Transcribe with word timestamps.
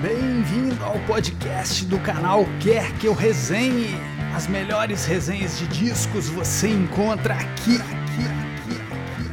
Bem-vindo 0.00 0.84
ao 0.84 0.96
podcast 1.08 1.84
do 1.84 1.98
canal 1.98 2.44
Quer 2.62 2.96
Que 3.00 3.08
Eu 3.08 3.14
Resenhe. 3.14 3.96
As 4.32 4.46
melhores 4.46 5.04
resenhas 5.04 5.58
de 5.58 5.66
discos 5.66 6.28
você 6.28 6.68
encontra 6.68 7.34
aqui, 7.34 7.78
aqui, 7.80 8.22
aqui, 8.30 8.76
aqui. 8.92 9.26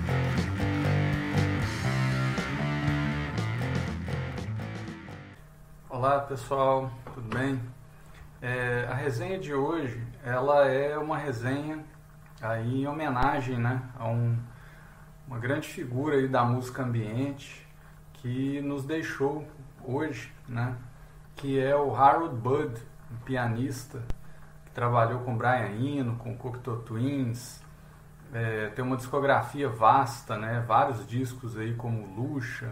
Olá 5.88 6.22
pessoal, 6.22 6.92
tudo 7.14 7.38
bem? 7.38 7.62
É, 8.42 8.88
a 8.90 8.96
resenha 8.96 9.38
de 9.38 9.54
hoje, 9.54 10.02
ela 10.24 10.68
é 10.68 10.98
uma 10.98 11.20
resenha 11.20 11.86
aí 12.42 12.82
em 12.82 12.88
homenagem, 12.88 13.60
né, 13.60 13.84
a 14.00 14.08
um, 14.08 14.36
uma 15.28 15.38
grande 15.38 15.68
figura 15.68 16.16
aí 16.16 16.28
da 16.28 16.44
música 16.44 16.82
ambiente 16.82 17.68
que 18.14 18.60
nos 18.62 18.84
deixou 18.84 19.48
hoje, 19.84 20.34
né? 20.48 20.76
Que 21.36 21.60
é 21.60 21.76
o 21.76 21.96
Harold 21.96 22.36
Budd, 22.36 22.80
um 23.12 23.18
pianista 23.24 24.02
que 24.66 24.72
trabalhou 24.72 25.20
com 25.22 25.38
Brian 25.38 25.72
Eno, 25.72 26.16
com 26.18 26.36
Cocteau 26.38 26.78
Twins, 26.78 27.64
é, 28.34 28.68
tem 28.70 28.84
uma 28.84 28.98
discografia 28.98 29.70
vasta, 29.70 30.38
né? 30.38 30.64
Vários 30.68 31.06
discos 31.08 31.58
aí 31.58 31.74
como 31.76 32.06
Lucha, 32.16 32.72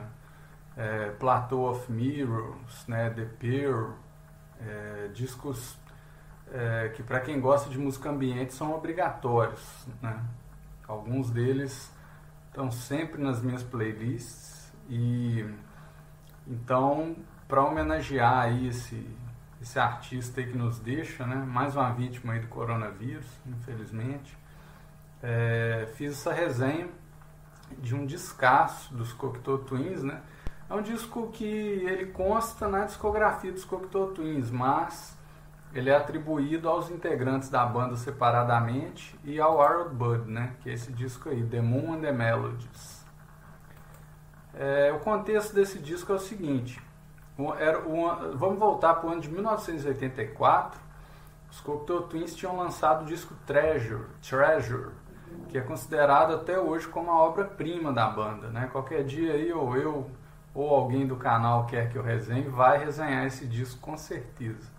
é, 0.75 1.11
Plateau 1.11 1.69
of 1.69 1.91
Mirrors, 1.91 2.87
né? 2.87 3.09
The 3.09 3.25
Pearl, 3.25 3.91
é, 4.59 5.09
discos 5.13 5.77
é, 6.51 6.89
que 6.89 7.03
para 7.03 7.19
quem 7.19 7.39
gosta 7.39 7.69
de 7.69 7.77
música 7.77 8.09
ambiente 8.09 8.53
são 8.53 8.73
obrigatórios, 8.73 9.87
né? 10.01 10.21
Alguns 10.87 11.29
deles 11.29 11.91
estão 12.47 12.69
sempre 12.69 13.21
nas 13.21 13.41
minhas 13.41 13.63
playlists 13.63 14.71
e 14.89 15.45
então, 16.47 17.15
para 17.53 17.63
homenagear 17.63 18.45
aí 18.45 18.67
esse, 18.67 19.07
esse 19.61 19.77
artista 19.77 20.41
aí 20.41 20.47
que 20.47 20.57
nos 20.57 20.79
deixa, 20.79 21.23
né? 21.23 21.35
mais 21.35 21.75
uma 21.75 21.91
vítima 21.91 22.33
aí 22.33 22.39
do 22.39 22.47
coronavírus, 22.47 23.27
infelizmente, 23.45 24.35
é, 25.21 25.87
fiz 25.93 26.13
essa 26.13 26.33
resenha 26.33 26.87
de 27.77 27.93
um 27.93 28.07
descasso 28.07 28.91
dos 28.95 29.13
Cocteau 29.13 29.59
Twins, 29.59 30.01
né? 30.01 30.23
É 30.67 30.73
um 30.73 30.81
disco 30.81 31.29
que 31.31 31.45
ele 31.45 32.07
consta 32.07 32.67
na 32.67 32.85
discografia 32.85 33.51
dos 33.51 33.63
Cocteau 33.63 34.07
Twins, 34.07 34.49
mas 34.49 35.15
ele 35.75 35.91
é 35.91 35.95
atribuído 35.95 36.67
aos 36.67 36.89
integrantes 36.89 37.49
da 37.49 37.63
banda 37.63 37.95
separadamente 37.95 39.15
e 39.23 39.39
ao 39.39 39.61
Harold 39.61 39.93
Budd, 39.93 40.27
né? 40.27 40.55
Que 40.61 40.71
é 40.71 40.73
esse 40.73 40.91
disco 40.91 41.29
aí, 41.29 41.45
The 41.45 41.61
Moon 41.61 41.93
and 41.93 42.01
the 42.01 42.11
Melodies. 42.11 43.05
É, 44.55 44.91
o 44.91 44.97
contexto 45.01 45.53
desse 45.53 45.77
disco 45.77 46.11
é 46.11 46.15
o 46.15 46.19
seguinte: 46.19 46.81
era 47.57 47.79
uma, 47.79 48.31
vamos 48.35 48.59
voltar 48.59 48.95
para 48.95 49.09
o 49.09 49.11
ano 49.11 49.21
de 49.21 49.29
1984. 49.29 50.79
Os 51.49 51.59
Cocteau 51.59 52.03
Twins 52.03 52.35
tinham 52.35 52.55
lançado 52.55 53.03
o 53.03 53.05
disco 53.05 53.35
Treasure, 53.45 54.05
Treasure, 54.27 54.91
que 55.49 55.57
é 55.57 55.61
considerado 55.61 56.33
até 56.33 56.59
hoje 56.59 56.87
como 56.87 57.11
a 57.11 57.19
obra-prima 57.19 57.91
da 57.91 58.07
banda. 58.07 58.49
Né? 58.49 58.69
Qualquer 58.71 59.03
dia 59.03 59.33
aí, 59.33 59.51
ou 59.51 59.75
eu 59.75 60.09
ou 60.53 60.69
alguém 60.69 61.07
do 61.07 61.15
canal 61.15 61.65
quer 61.65 61.89
que 61.89 61.97
eu 61.97 62.03
resenhe, 62.03 62.47
vai 62.47 62.77
resenhar 62.77 63.25
esse 63.25 63.47
disco 63.47 63.79
com 63.79 63.97
certeza. 63.97 64.71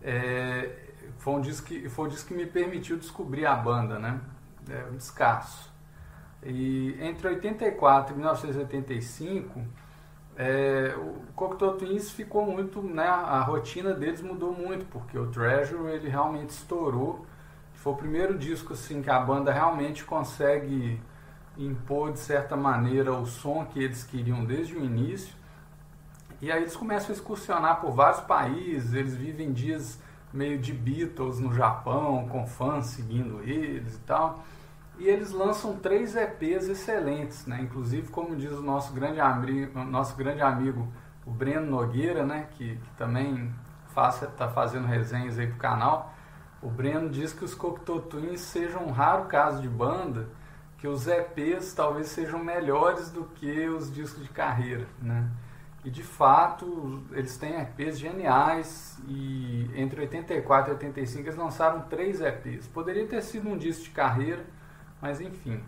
É, 0.00 0.70
foi, 1.18 1.34
um 1.34 1.40
disco 1.40 1.66
que, 1.66 1.88
foi 1.88 2.06
um 2.06 2.08
disco 2.08 2.28
que 2.28 2.34
me 2.34 2.46
permitiu 2.46 2.96
descobrir 2.96 3.46
a 3.46 3.54
banda, 3.54 3.98
né? 3.98 4.20
É 4.68 4.84
um 4.90 4.96
descasso. 4.96 5.70
E 6.44 6.96
entre 7.00 7.28
84 7.28 8.14
e 8.14 8.16
1985, 8.16 9.60
é, 10.42 10.96
o 10.96 11.32
Cocteau 11.36 11.74
Twins 11.76 12.10
ficou 12.10 12.44
muito, 12.44 12.82
né, 12.82 13.06
a 13.06 13.40
rotina 13.42 13.94
deles 13.94 14.20
mudou 14.20 14.52
muito, 14.52 14.84
porque 14.86 15.16
o 15.16 15.28
Treasure 15.30 15.92
ele 15.92 16.08
realmente 16.08 16.50
estourou. 16.50 17.24
Foi 17.74 17.92
o 17.92 17.96
primeiro 17.96 18.36
disco 18.36 18.72
assim 18.72 19.00
que 19.02 19.08
a 19.10 19.20
banda 19.20 19.52
realmente 19.52 20.04
consegue 20.04 21.00
impor 21.56 22.12
de 22.12 22.18
certa 22.18 22.56
maneira 22.56 23.12
o 23.12 23.24
som 23.24 23.64
que 23.64 23.80
eles 23.84 24.02
queriam 24.02 24.44
desde 24.44 24.74
o 24.74 24.84
início. 24.84 25.32
E 26.40 26.50
aí 26.50 26.62
eles 26.62 26.74
começam 26.74 27.10
a 27.10 27.12
excursionar 27.12 27.80
por 27.80 27.92
vários 27.92 28.22
países, 28.22 28.94
eles 28.94 29.14
vivem 29.14 29.52
dias 29.52 30.00
meio 30.32 30.58
de 30.58 30.72
Beatles 30.72 31.38
no 31.38 31.54
Japão, 31.54 32.26
com 32.28 32.44
fãs 32.48 32.86
seguindo 32.86 33.40
eles 33.44 33.94
e 33.94 34.00
tal. 34.00 34.42
E 35.02 35.08
eles 35.08 35.32
lançam 35.32 35.74
três 35.74 36.14
EPs 36.14 36.68
excelentes, 36.68 37.44
né? 37.44 37.60
Inclusive, 37.60 38.06
como 38.06 38.36
diz 38.36 38.52
o 38.52 38.62
nosso 38.62 38.92
grande 38.92 39.18
amigo, 39.18 39.76
nosso 39.82 40.14
grande 40.14 40.40
amigo 40.40 40.86
o 41.26 41.30
Breno 41.32 41.68
Nogueira, 41.68 42.24
né? 42.24 42.46
Que, 42.52 42.76
que 42.76 42.90
também 42.96 43.52
está 43.88 44.48
fazendo 44.48 44.86
resenhas 44.86 45.40
aí 45.40 45.48
pro 45.48 45.56
canal. 45.56 46.14
O 46.62 46.70
Breno 46.70 47.10
diz 47.10 47.32
que 47.32 47.44
os 47.44 47.52
Cocteau 47.52 48.00
Twins 48.00 48.42
sejam 48.42 48.86
um 48.86 48.92
raro 48.92 49.24
caso 49.24 49.60
de 49.60 49.68
banda, 49.68 50.28
que 50.78 50.86
os 50.86 51.08
EPs 51.08 51.74
talvez 51.74 52.06
sejam 52.06 52.38
melhores 52.38 53.10
do 53.10 53.24
que 53.24 53.68
os 53.68 53.92
discos 53.92 54.22
de 54.22 54.30
carreira, 54.30 54.86
né? 55.00 55.28
E 55.84 55.90
de 55.90 56.04
fato, 56.04 57.02
eles 57.10 57.36
têm 57.36 57.60
EPs 57.60 57.98
geniais 57.98 59.02
e 59.08 59.68
entre 59.74 60.02
84 60.02 60.70
e 60.70 60.74
85 60.74 61.24
eles 61.24 61.36
lançaram 61.36 61.80
três 61.88 62.20
EPs. 62.20 62.68
Poderia 62.68 63.04
ter 63.04 63.20
sido 63.20 63.48
um 63.48 63.58
disco 63.58 63.82
de 63.82 63.90
carreira, 63.90 64.46
mas 65.02 65.20
enfim. 65.20 65.60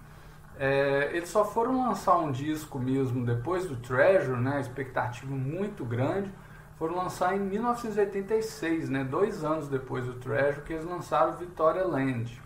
É, 0.57 1.11
eles 1.13 1.29
só 1.29 1.45
foram 1.45 1.85
lançar 1.85 2.17
um 2.17 2.31
disco 2.31 2.79
mesmo 2.79 3.27
depois 3.27 3.67
do 3.67 3.77
Treasure, 3.77 4.41
né, 4.41 4.61
expectativa 4.61 5.35
muito 5.35 5.85
grande. 5.85 6.33
Foram 6.79 6.97
lançar 6.97 7.37
em 7.37 7.41
1986, 7.41 8.89
né, 8.89 9.03
dois 9.03 9.43
anos 9.43 9.69
depois 9.69 10.07
do 10.07 10.15
Treasure, 10.15 10.63
que 10.63 10.73
eles 10.73 10.85
lançaram 10.85 11.37
Victoria 11.37 11.85
Land. 11.85 12.41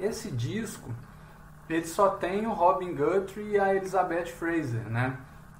Esse 0.00 0.30
disco, 0.30 0.90
ele 1.68 1.86
só 1.86 2.10
tem 2.10 2.46
o 2.46 2.52
Robin 2.52 2.94
Guthrie 2.94 3.50
e 3.50 3.58
a 3.58 3.74
Elizabeth 3.74 4.26
Fraser, 4.26 4.88
né? 4.88 5.16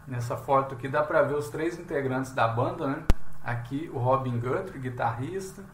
Nessa 0.06 0.36
foto 0.36 0.74
aqui 0.74 0.88
dá 0.88 1.02
para 1.02 1.22
ver 1.22 1.34
os 1.34 1.48
três 1.48 1.78
integrantes 1.78 2.32
da 2.32 2.46
banda, 2.46 2.86
né? 2.86 3.02
Aqui 3.44 3.90
o 3.92 3.98
Robin 3.98 4.38
Guthrie, 4.38 4.80
guitarrista, 4.80 5.64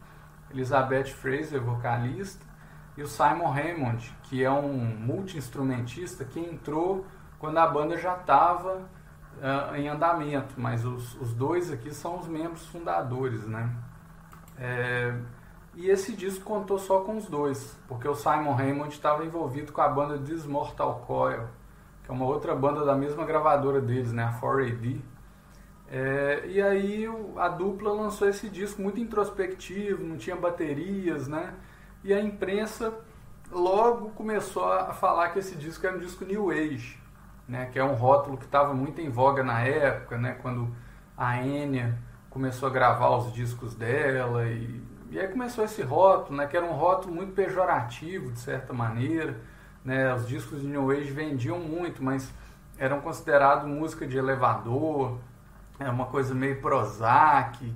Elizabeth 0.51 1.05
Fraser, 1.05 1.61
vocalista, 1.61 2.46
e 2.97 3.03
o 3.03 3.07
Simon 3.07 3.51
Raymond, 3.51 4.17
que 4.23 4.43
é 4.43 4.49
um 4.49 4.73
multi-instrumentista 4.73 6.25
que 6.25 6.39
entrou 6.39 7.05
quando 7.37 7.59
a 7.59 7.67
banda 7.67 7.95
já 7.95 8.15
estava 8.15 8.77
uh, 9.37 9.71
ah, 9.71 9.79
em 9.79 9.87
andamento, 9.87 10.55
mas 10.57 10.83
os, 10.83 11.13
os, 11.21 11.31
dois 11.31 11.71
aqui 11.71 11.93
são 11.93 12.17
os 12.19 12.27
membros 12.27 12.65
fundadores, 12.65 13.45
né? 13.45 13.71
É, 14.57 15.15
e 15.75 15.91
esse 15.91 16.15
disco 16.15 16.43
contou 16.43 16.79
só 16.79 17.01
com 17.01 17.17
os 17.17 17.27
dois, 17.27 17.77
porque 17.87 18.07
o 18.07 18.15
Simon 18.15 18.53
Raymond 18.53 18.91
estava 18.91 19.23
envolvido 19.23 19.71
com 19.71 19.81
a 19.81 19.87
banda 19.87 20.17
This 20.17 20.47
Mortal 20.47 21.03
Coil, 21.05 21.47
que 22.03 22.09
é 22.09 22.13
uma 22.13 22.25
outra 22.25 22.55
banda 22.55 22.83
da 22.83 22.95
mesma 22.95 23.23
gravadora 23.25 23.79
deles, 23.79 24.11
né, 24.11 24.23
a 24.23 24.41
4AD. 24.41 24.99
É, 25.89 26.43
e 26.47 26.59
aí 26.59 27.05
a 27.37 27.47
dupla 27.47 27.93
lançou 27.93 28.27
esse 28.27 28.49
disco 28.49 28.81
muito 28.81 28.99
introspectivo, 28.99 30.03
não 30.03 30.17
tinha 30.17 30.35
baterias, 30.35 31.27
né? 31.27 31.53
E 32.03 32.13
a 32.13 32.21
imprensa 32.21 32.93
logo 33.51 34.09
começou 34.11 34.71
a 34.71 34.93
falar 34.93 35.29
que 35.29 35.39
esse 35.39 35.55
disco 35.55 35.85
era 35.85 35.95
um 35.95 35.99
disco 35.99 36.25
New 36.25 36.51
Age, 36.51 36.99
né, 37.47 37.67
que 37.71 37.79
é 37.79 37.83
um 37.83 37.93
rótulo 37.93 38.37
que 38.37 38.45
estava 38.45 38.73
muito 38.73 38.99
em 39.01 39.09
voga 39.09 39.43
na 39.43 39.61
época, 39.61 40.17
né, 40.17 40.37
quando 40.41 40.73
a 41.17 41.41
Enya 41.41 41.97
começou 42.29 42.67
a 42.67 42.71
gravar 42.71 43.09
os 43.17 43.33
discos 43.33 43.73
dela 43.73 44.45
e, 44.45 44.81
e 45.09 45.19
aí 45.19 45.27
começou 45.27 45.63
esse 45.63 45.81
rótulo, 45.81 46.37
né, 46.37 46.47
que 46.47 46.57
era 46.57 46.65
um 46.65 46.73
rótulo 46.73 47.15
muito 47.15 47.33
pejorativo 47.33 48.31
de 48.31 48.39
certa 48.39 48.73
maneira, 48.73 49.39
né, 49.83 50.13
os 50.13 50.27
discos 50.27 50.61
de 50.61 50.67
New 50.67 50.91
Age 50.91 51.11
vendiam 51.11 51.59
muito, 51.59 52.03
mas 52.03 52.33
eram 52.77 52.99
considerados 52.99 53.67
música 53.67 54.05
de 54.05 54.17
elevador, 54.17 55.17
é 55.79 55.89
uma 55.89 56.05
coisa 56.07 56.35
meio 56.35 56.59
Prozac, 56.61 57.73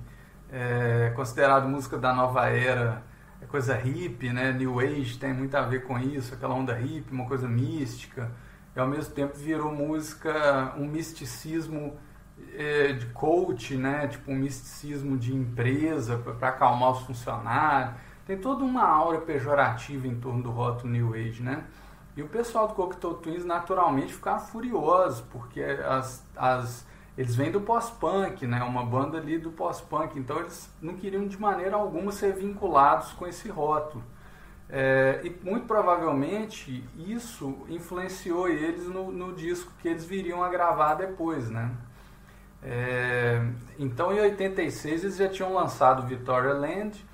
é, 0.50 1.12
considerado 1.16 1.66
música 1.66 1.96
da 1.96 2.12
nova 2.12 2.46
era 2.48 3.02
é 3.42 3.46
coisa 3.46 3.74
hippie, 3.74 4.32
né? 4.32 4.52
New 4.52 4.78
Age 4.78 5.18
tem 5.18 5.34
muito 5.34 5.54
a 5.56 5.62
ver 5.62 5.84
com 5.84 5.98
isso, 5.98 6.32
aquela 6.32 6.54
onda 6.54 6.74
hippie, 6.74 7.12
uma 7.12 7.26
coisa 7.26 7.48
mística. 7.48 8.30
E 8.74 8.80
ao 8.80 8.86
mesmo 8.86 9.12
tempo 9.12 9.36
virou 9.36 9.72
música, 9.72 10.72
um 10.78 10.86
misticismo 10.86 11.96
é, 12.54 12.92
de 12.92 13.06
coach, 13.06 13.74
né? 13.76 14.06
Tipo 14.06 14.30
um 14.30 14.36
misticismo 14.36 15.18
de 15.18 15.34
empresa 15.34 16.18
para 16.18 16.48
acalmar 16.48 16.92
os 16.92 17.00
funcionários. 17.00 17.94
Tem 18.24 18.38
toda 18.38 18.64
uma 18.64 18.84
aura 18.84 19.20
pejorativa 19.20 20.06
em 20.06 20.14
torno 20.14 20.42
do 20.44 20.50
rótulo 20.50 20.92
New 20.92 21.12
Age, 21.14 21.42
né? 21.42 21.64
E 22.16 22.22
o 22.22 22.28
pessoal 22.28 22.68
do 22.68 22.74
Cocteau 22.74 23.14
Twins 23.14 23.44
naturalmente 23.44 24.12
ficava 24.12 24.38
furioso, 24.38 25.24
porque 25.32 25.60
as, 25.62 26.24
as 26.36 26.86
eles 27.16 27.34
vêm 27.34 27.50
do 27.50 27.60
pós-punk, 27.60 28.46
né? 28.46 28.62
Uma 28.62 28.84
banda 28.84 29.18
ali 29.18 29.38
do 29.38 29.50
pós-punk. 29.50 30.18
Então 30.18 30.38
eles 30.40 30.70
não 30.80 30.94
queriam 30.94 31.26
de 31.26 31.38
maneira 31.38 31.76
alguma 31.76 32.10
ser 32.10 32.34
vinculados 32.34 33.12
com 33.12 33.26
esse 33.26 33.48
rótulo. 33.48 34.02
É, 34.68 35.20
e 35.22 35.30
muito 35.44 35.66
provavelmente 35.66 36.82
isso 36.96 37.58
influenciou 37.68 38.48
eles 38.48 38.86
no, 38.86 39.12
no, 39.12 39.34
disco 39.34 39.70
que 39.82 39.88
eles 39.88 40.06
viriam 40.06 40.42
a 40.42 40.48
gravar 40.48 40.94
depois, 40.94 41.50
né? 41.50 41.70
É, 42.62 43.46
então 43.78 44.12
em 44.14 44.20
86 44.20 45.04
eles 45.04 45.16
já 45.16 45.28
tinham 45.28 45.52
lançado 45.52 46.06
Victoria 46.06 46.54
Land 46.54 47.04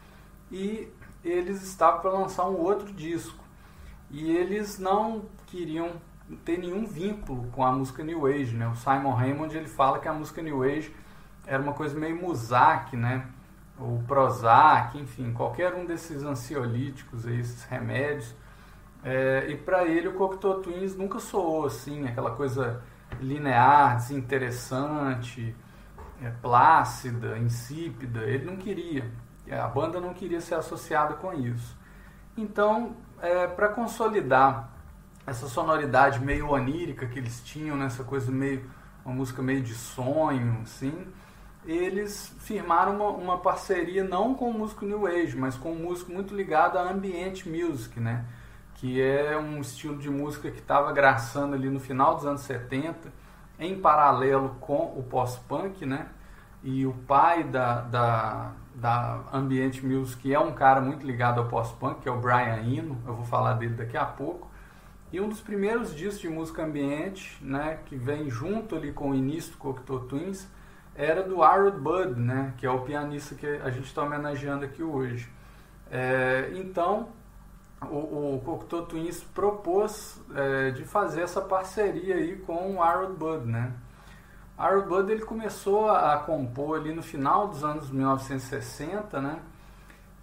e 0.53 0.89
eles 1.25 1.63
estavam 1.63 2.01
para 2.01 2.11
lançar 2.13 2.49
um 2.49 2.57
outro 2.57 2.93
disco. 2.93 3.43
E 4.09 4.31
eles 4.31 4.79
não 4.79 5.25
queriam 5.49 6.01
ter 6.45 6.59
nenhum 6.59 6.87
vínculo 6.87 7.49
com 7.53 7.65
a 7.65 7.73
música 7.73 8.03
New 8.03 8.27
Age, 8.27 8.55
né? 8.55 8.69
O 8.69 8.75
Simon 8.75 9.13
Raymond 9.13 9.57
ele 9.57 9.69
fala 9.69 9.99
que 9.99 10.09
a 10.09 10.13
música 10.13 10.43
New 10.43 10.63
Age 10.63 10.95
era 11.47 11.63
uma 11.63 11.73
coisa 11.73 11.99
meio 11.99 12.21
Muzak, 12.21 12.97
né? 12.97 13.27
Ou 13.79 14.03
Prozac, 14.07 14.99
enfim, 14.99 15.33
qualquer 15.33 15.75
um 15.75 15.87
desses 15.87 16.23
ansiolíticos, 16.23 17.27
esses 17.27 17.65
remédios. 17.65 18.35
É, 19.03 19.47
e 19.49 19.57
para 19.57 19.85
ele 19.85 20.09
o 20.09 20.15
Cocteau 20.15 20.61
Twins 20.61 20.97
nunca 20.97 21.21
soou 21.21 21.67
assim, 21.67 22.07
aquela 22.07 22.33
coisa 22.33 22.83
linear, 23.21 23.97
desinteressante, 23.97 25.55
é, 26.21 26.31
plácida, 26.43 27.39
insípida. 27.39 28.21
Ele 28.25 28.45
não 28.45 28.57
queria. 28.57 29.11
A 29.51 29.69
banda 29.69 30.01
não 30.01 30.13
queria 30.13 30.41
ser 30.41 30.57
associada 30.57 31.15
com 31.15 31.33
isso. 31.33 31.79
Então, 32.37 32.97
é, 33.23 33.47
para 33.47 33.69
consolidar 33.69 34.78
essa 35.29 35.47
sonoridade 35.49 36.21
meio 36.21 36.51
onírica 36.51 37.07
que 37.07 37.19
eles 37.19 37.41
tinham, 37.43 37.77
nessa 37.77 38.03
né, 38.03 38.09
coisa 38.09 38.31
meio 38.31 38.69
uma 39.05 39.15
música 39.15 39.43
meio 39.43 39.63
de 39.63 39.75
sonho, 39.75 40.59
assim, 40.63 41.07
eles 41.65 42.35
firmaram 42.41 42.97
uma, 42.97 43.09
uma, 43.09 43.39
parceria 43.39 44.05
não 44.05 44.35
com 44.35 44.51
o 44.51 44.53
músico 44.53 44.85
New 44.85 45.07
Age, 45.07 45.37
mas 45.37 45.57
com 45.57 45.73
um 45.73 45.79
músico 45.79 46.13
muito 46.13 46.35
ligado 46.35 46.77
a 46.77 46.83
ambient 46.91 47.47
music, 47.47 47.99
né? 47.99 48.25
Que 48.75 49.01
é 49.01 49.37
um 49.37 49.61
estilo 49.61 49.97
de 49.97 50.11
música 50.11 50.51
que 50.51 50.61
estava 50.61 50.93
graçando 50.93 51.55
ali 51.55 51.71
no 51.71 51.81
final 51.81 52.15
dos 52.17 52.27
anos 52.27 52.43
70, 52.43 53.13
em 53.59 53.81
paralelo 53.81 54.57
com 54.61 54.95
o 54.97 55.03
pós-punk, 55.03 55.85
né? 55.85 56.09
E 56.63 56.87
o 56.87 56.93
pai 56.93 57.45
da, 57.45 57.81
da, 57.83 58.53
da 58.75 59.21
ambient 59.33 59.83
music 59.83 60.33
é 60.33 60.39
um 60.39 60.53
cara 60.53 60.81
muito 60.81 61.07
ligado 61.07 61.41
ao 61.41 61.49
pós-punk, 61.49 62.01
que 62.01 62.09
é 62.09 62.13
o 62.13 62.21
Brian 62.21 62.63
Eno, 62.63 62.99
eu 63.07 63.15
vou 63.15 63.25
falar 63.25 63.55
dele 63.55 63.75
daqui 63.75 63.97
a 63.97 64.05
pouco. 64.05 64.48
E 65.11 65.21
um 65.21 65.29
dos 65.29 65.41
primeiros 65.41 65.95
discos 65.95 66.21
de 66.21 66.29
música 66.29 66.65
ambiente, 66.65 67.39
né, 67.41 67.79
que 67.87 67.97
vem 67.97 68.29
junto 68.29 68.77
ali 68.77 68.93
com 68.93 69.11
o 69.11 69.15
início 69.15 69.53
do 69.53 69.59
Cocteau 69.59 70.01
Twins, 70.01 70.47
era 70.95 71.23
do 71.23 71.43
Harold 71.43 71.79
Budd, 71.79 72.21
né, 72.21 72.53
que 72.59 72.67
é 72.67 72.71
o 72.71 72.81
pianista 72.81 73.35
que 73.35 73.47
a 73.47 73.71
gente 73.71 73.87
está 73.87 74.03
homenageando 74.03 74.67
aqui 74.67 74.83
hoje. 74.83 75.31
É, 75.91 76.51
então, 76.57 77.09
o, 77.83 78.35
o 78.35 78.43
Cocteau 78.45 78.85
Twins 78.85 79.23
propôs 79.23 80.21
é, 80.35 80.73
de 80.73 80.85
fazer 80.85 81.23
essa 81.23 81.41
parceria 81.41 82.17
aí 82.17 82.37
com 82.37 82.75
o 82.75 82.83
Harold 82.83 83.15
Budd, 83.15 83.47
né. 83.47 83.73
Harold 84.59 84.89
Budd 84.89 85.11
ele 85.11 85.25
começou 85.25 85.89
a, 85.89 86.15
a 86.15 86.19
compor 86.19 86.81
ali 86.81 86.93
no 86.93 87.03
final 87.03 87.49
dos 87.49 87.65
anos 87.65 87.91
1960, 87.91 89.21
né, 89.23 89.41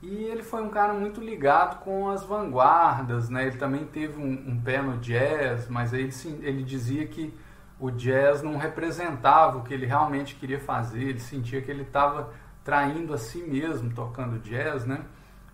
e 0.02 0.26
ele 0.26 0.44
foi 0.44 0.62
um 0.62 0.70
cara 0.70 0.94
muito 0.94 1.22
ligado 1.22 1.80
com 1.80 2.10
as 2.10 2.24
vanguardas, 2.24 3.30
né? 3.30 3.48
Ele 3.48 3.58
também 3.58 3.86
teve 3.86 4.20
um, 4.20 4.52
um 4.52 4.62
pé 4.62 4.82
no 4.82 4.98
jazz, 4.98 5.68
mas 5.68 5.94
ele, 5.94 6.12
ele 6.42 6.64
dizia 6.64 7.08
que 7.08 7.34
o 7.80 7.90
jazz 7.90 8.42
não 8.42 8.58
representava 8.58 9.58
o 9.58 9.64
que 9.64 9.74
ele 9.74 9.86
realmente 9.86 10.36
queria 10.36 10.60
fazer, 10.60 11.02
ele 11.02 11.20
sentia 11.20 11.62
que 11.62 11.72
ele 11.72 11.84
estava 11.84 12.32
traindo 12.64 13.14
a 13.14 13.18
si 13.18 13.44
mesmo 13.44 13.94
tocando 13.94 14.40
jazz, 14.40 14.86
né? 14.86 15.06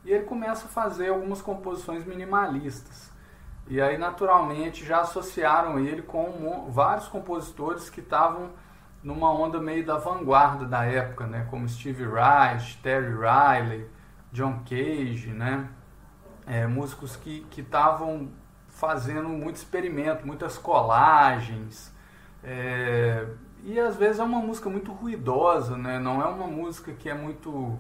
E 0.03 0.11
ele 0.11 0.23
começa 0.23 0.65
a 0.65 0.69
fazer 0.69 1.09
algumas 1.09 1.41
composições 1.41 2.05
minimalistas. 2.05 3.11
E 3.67 3.79
aí, 3.79 3.97
naturalmente, 3.97 4.85
já 4.85 5.01
associaram 5.01 5.79
ele 5.79 6.01
com 6.01 6.69
vários 6.69 7.07
compositores 7.07 7.89
que 7.89 7.99
estavam 7.99 8.49
numa 9.03 9.31
onda 9.31 9.59
meio 9.59 9.85
da 9.85 9.97
vanguarda 9.97 10.65
da 10.65 10.83
época, 10.83 11.25
né? 11.27 11.47
Como 11.49 11.67
Steve 11.69 12.03
Reich, 12.05 12.77
Terry 12.81 13.13
Riley, 13.13 13.87
John 14.31 14.61
Cage, 14.63 15.31
né? 15.33 15.69
É, 16.45 16.65
músicos 16.67 17.15
que 17.15 17.45
estavam 17.57 18.29
fazendo 18.69 19.29
muito 19.29 19.57
experimento, 19.57 20.25
muitas 20.25 20.57
colagens, 20.57 21.93
é, 22.43 23.27
e 23.63 23.79
às 23.79 23.95
vezes 23.95 24.19
é 24.19 24.23
uma 24.23 24.39
música 24.39 24.69
muito 24.69 24.91
ruidosa, 24.91 25.77
né? 25.77 25.99
não 25.99 26.21
é 26.21 26.25
uma 26.25 26.47
música 26.47 26.91
que 26.93 27.09
é 27.09 27.13
muito. 27.13 27.79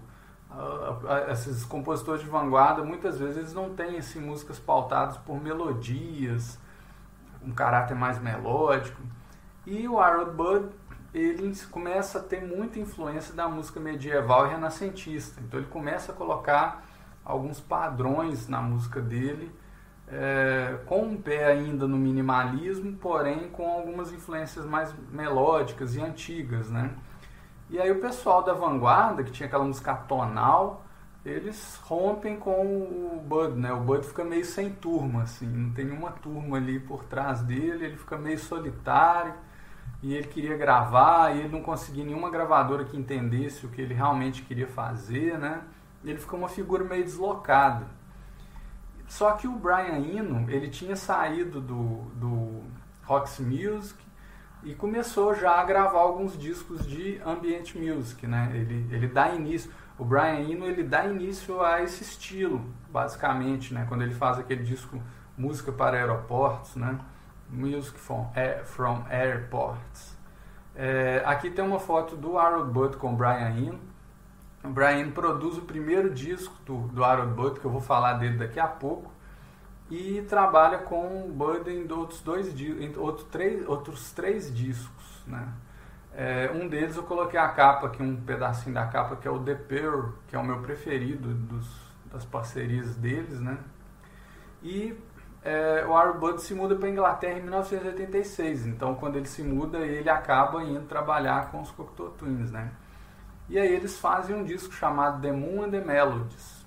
Esses 1.31 1.63
compositores 1.63 2.21
de 2.21 2.29
vanguarda 2.29 2.83
muitas 2.83 3.17
vezes 3.17 3.53
não 3.53 3.73
têm 3.73 3.97
assim, 3.97 4.19
músicas 4.19 4.59
pautadas 4.59 5.15
por 5.17 5.41
melodias, 5.41 6.59
um 7.41 7.51
caráter 7.51 7.95
mais 7.95 8.19
melódico. 8.19 9.01
E 9.65 9.87
o 9.87 9.97
Harold 9.97 10.31
Budd 10.31 10.69
ele 11.13 11.53
começa 11.69 12.19
a 12.19 12.21
ter 12.21 12.41
muita 12.41 12.79
influência 12.79 13.33
da 13.33 13.47
música 13.47 13.79
medieval 13.79 14.47
e 14.47 14.49
renascentista. 14.51 15.41
Então 15.41 15.59
ele 15.59 15.69
começa 15.69 16.11
a 16.11 16.15
colocar 16.15 16.85
alguns 17.23 17.59
padrões 17.59 18.47
na 18.47 18.61
música 18.61 19.01
dele 19.01 19.51
é, 20.07 20.77
com 20.85 21.03
um 21.03 21.21
pé 21.21 21.45
ainda 21.45 21.87
no 21.87 21.97
minimalismo, 21.97 22.93
porém 22.93 23.49
com 23.49 23.69
algumas 23.69 24.11
influências 24.11 24.65
mais 24.65 24.93
melódicas 25.09 25.95
e 25.95 26.01
antigas, 26.01 26.69
né? 26.69 26.91
E 27.69 27.79
aí 27.79 27.89
o 27.91 28.01
pessoal 28.01 28.43
da 28.43 28.53
vanguarda, 28.53 29.23
que 29.23 29.31
tinha 29.31 29.47
aquela 29.47 29.63
música 29.63 29.95
tonal, 29.95 30.85
eles 31.23 31.79
rompem 31.83 32.35
com 32.37 32.51
o 32.51 33.23
Bud, 33.25 33.57
né? 33.57 33.71
O 33.71 33.79
Bud 33.79 34.05
fica 34.05 34.25
meio 34.25 34.43
sem 34.43 34.71
turma, 34.71 35.23
assim, 35.23 35.45
não 35.47 35.71
tem 35.71 35.85
nenhuma 35.85 36.11
turma 36.11 36.57
ali 36.57 36.79
por 36.79 37.03
trás 37.05 37.41
dele, 37.41 37.85
ele 37.85 37.97
fica 37.97 38.17
meio 38.17 38.39
solitário 38.39 39.33
e 40.03 40.13
ele 40.13 40.27
queria 40.27 40.57
gravar 40.57 41.35
e 41.35 41.39
ele 41.39 41.49
não 41.49 41.61
conseguia 41.61 42.03
nenhuma 42.03 42.29
gravadora 42.29 42.85
que 42.85 42.97
entendesse 42.97 43.65
o 43.65 43.69
que 43.69 43.81
ele 43.81 43.93
realmente 43.93 44.41
queria 44.41 44.67
fazer, 44.67 45.37
né? 45.37 45.61
Ele 46.03 46.17
ficou 46.17 46.39
uma 46.39 46.49
figura 46.49 46.83
meio 46.83 47.03
deslocada. 47.03 47.85
Só 49.07 49.33
que 49.33 49.47
o 49.47 49.51
Brian 49.51 49.99
Eno, 49.99 50.49
ele 50.49 50.69
tinha 50.69 50.95
saído 50.95 51.61
do, 51.61 52.05
do 52.15 52.63
Roxy 53.03 53.43
Music 53.43 53.99
e 54.63 54.73
começou 54.73 55.35
já 55.35 55.59
a 55.59 55.63
gravar 55.63 55.99
alguns 55.99 56.37
discos 56.37 56.87
de 56.87 57.21
ambient 57.25 57.75
music, 57.75 58.25
né? 58.25 58.51
Ele, 58.53 58.87
ele 58.89 59.07
dá 59.07 59.29
início, 59.33 59.71
o 59.99 60.05
Brian 60.05 60.39
Eno, 60.39 60.65
ele 60.65 60.83
dá 60.83 61.05
início 61.05 61.61
a 61.61 61.81
esse 61.83 62.01
estilo, 62.03 62.65
basicamente, 62.89 63.73
né? 63.73 63.85
Quando 63.87 64.01
ele 64.01 64.15
faz 64.15 64.39
aquele 64.39 64.63
disco 64.63 65.01
Música 65.37 65.71
para 65.71 65.97
Aeroportos, 65.97 66.75
né? 66.75 66.99
Music 67.51 67.99
from, 67.99 68.31
Air, 68.35 68.65
from 68.65 69.03
Airports. 69.09 70.17
É, 70.75 71.21
aqui 71.25 71.51
tem 71.51 71.63
uma 71.63 71.79
foto 71.79 72.15
do 72.15 72.37
Harold 72.37 72.71
Budd 72.71 72.97
com 72.97 73.13
o 73.13 73.15
Brian 73.15 73.49
Eno 73.49 73.91
o 74.63 74.69
Brian 74.69 75.09
produz 75.09 75.57
o 75.57 75.61
primeiro 75.61 76.13
disco 76.13 76.53
do, 76.65 76.87
do 76.89 77.03
Harold 77.03 77.33
Budd, 77.33 77.59
que 77.59 77.65
eu 77.65 77.71
vou 77.71 77.81
falar 77.81 78.13
dele 78.13 78.37
daqui 78.37 78.59
a 78.59 78.67
pouco, 78.67 79.11
e 79.89 80.21
trabalha 80.29 80.77
com 80.77 81.25
o 81.25 81.29
Budd 81.29 81.69
em 81.69 81.91
outros, 81.91 82.21
dois, 82.21 82.47
em 82.59 82.95
outro, 82.95 83.25
três, 83.25 83.67
outros 83.67 84.11
três 84.11 84.53
discos. 84.53 85.23
Né? 85.25 85.47
É, 86.13 86.51
um 86.53 86.67
deles 86.67 86.95
eu 86.95 87.03
coloquei 87.03 87.39
a 87.39 87.49
capa 87.49 87.87
aqui, 87.87 88.03
um 88.03 88.15
pedacinho 88.15 88.75
da 88.75 88.85
capa, 88.85 89.15
que 89.15 89.27
é 89.27 89.31
o 89.31 89.39
The 89.39 89.55
Pearl, 89.55 90.11
que 90.27 90.35
é 90.35 90.39
o 90.39 90.43
meu 90.43 90.59
preferido 90.59 91.33
dos, 91.33 91.67
das 92.11 92.23
parcerias 92.23 92.95
deles. 92.95 93.39
Né? 93.39 93.57
E 94.61 94.95
é, 95.43 95.83
o 95.87 95.95
Harold 95.95 96.19
Budd 96.19 96.41
se 96.41 96.53
muda 96.53 96.75
para 96.75 96.87
a 96.87 96.91
Inglaterra 96.91 97.39
em 97.39 97.41
1986, 97.41 98.67
então 98.67 98.93
quando 98.93 99.15
ele 99.15 99.27
se 99.27 99.41
muda, 99.41 99.79
ele 99.79 100.09
acaba 100.09 100.63
indo 100.63 100.85
trabalhar 100.87 101.49
com 101.49 101.61
os 101.61 101.71
Cocteau 101.71 102.09
Twins. 102.11 102.51
Né? 102.51 102.71
E 103.49 103.57
aí 103.57 103.73
eles 103.73 103.97
fazem 103.97 104.35
um 104.35 104.43
disco 104.43 104.73
chamado 104.73 105.21
The 105.21 105.31
Moon 105.31 105.63
and 105.63 105.71
the 105.71 105.81
Melodies. 105.81 106.63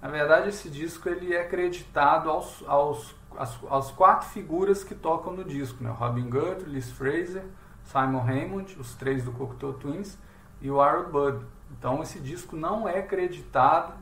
Na 0.00 0.08
verdade, 0.08 0.48
esse 0.48 0.68
disco 0.68 1.08
ele 1.08 1.32
é 1.32 1.42
acreditado 1.42 2.28
aos, 2.28 2.64
aos, 2.66 3.14
aos, 3.36 3.58
aos 3.70 3.90
quatro 3.92 4.28
figuras 4.28 4.82
que 4.82 4.96
tocam 4.96 5.32
no 5.32 5.44
disco, 5.44 5.82
né? 5.84 5.90
Robin 5.90 6.28
Guthrie, 6.28 6.72
Liz 6.72 6.90
Fraser, 6.90 7.44
Simon 7.84 8.18
Raymond, 8.18 8.76
os 8.80 8.96
três 8.96 9.24
do 9.24 9.30
Cocteau 9.30 9.74
Twins 9.74 10.18
e 10.60 10.68
o 10.68 10.80
Harold 10.80 11.12
Budd. 11.12 11.46
Então 11.70 12.02
esse 12.02 12.18
disco 12.18 12.56
não 12.56 12.88
é 12.88 12.98
acreditado 12.98 13.94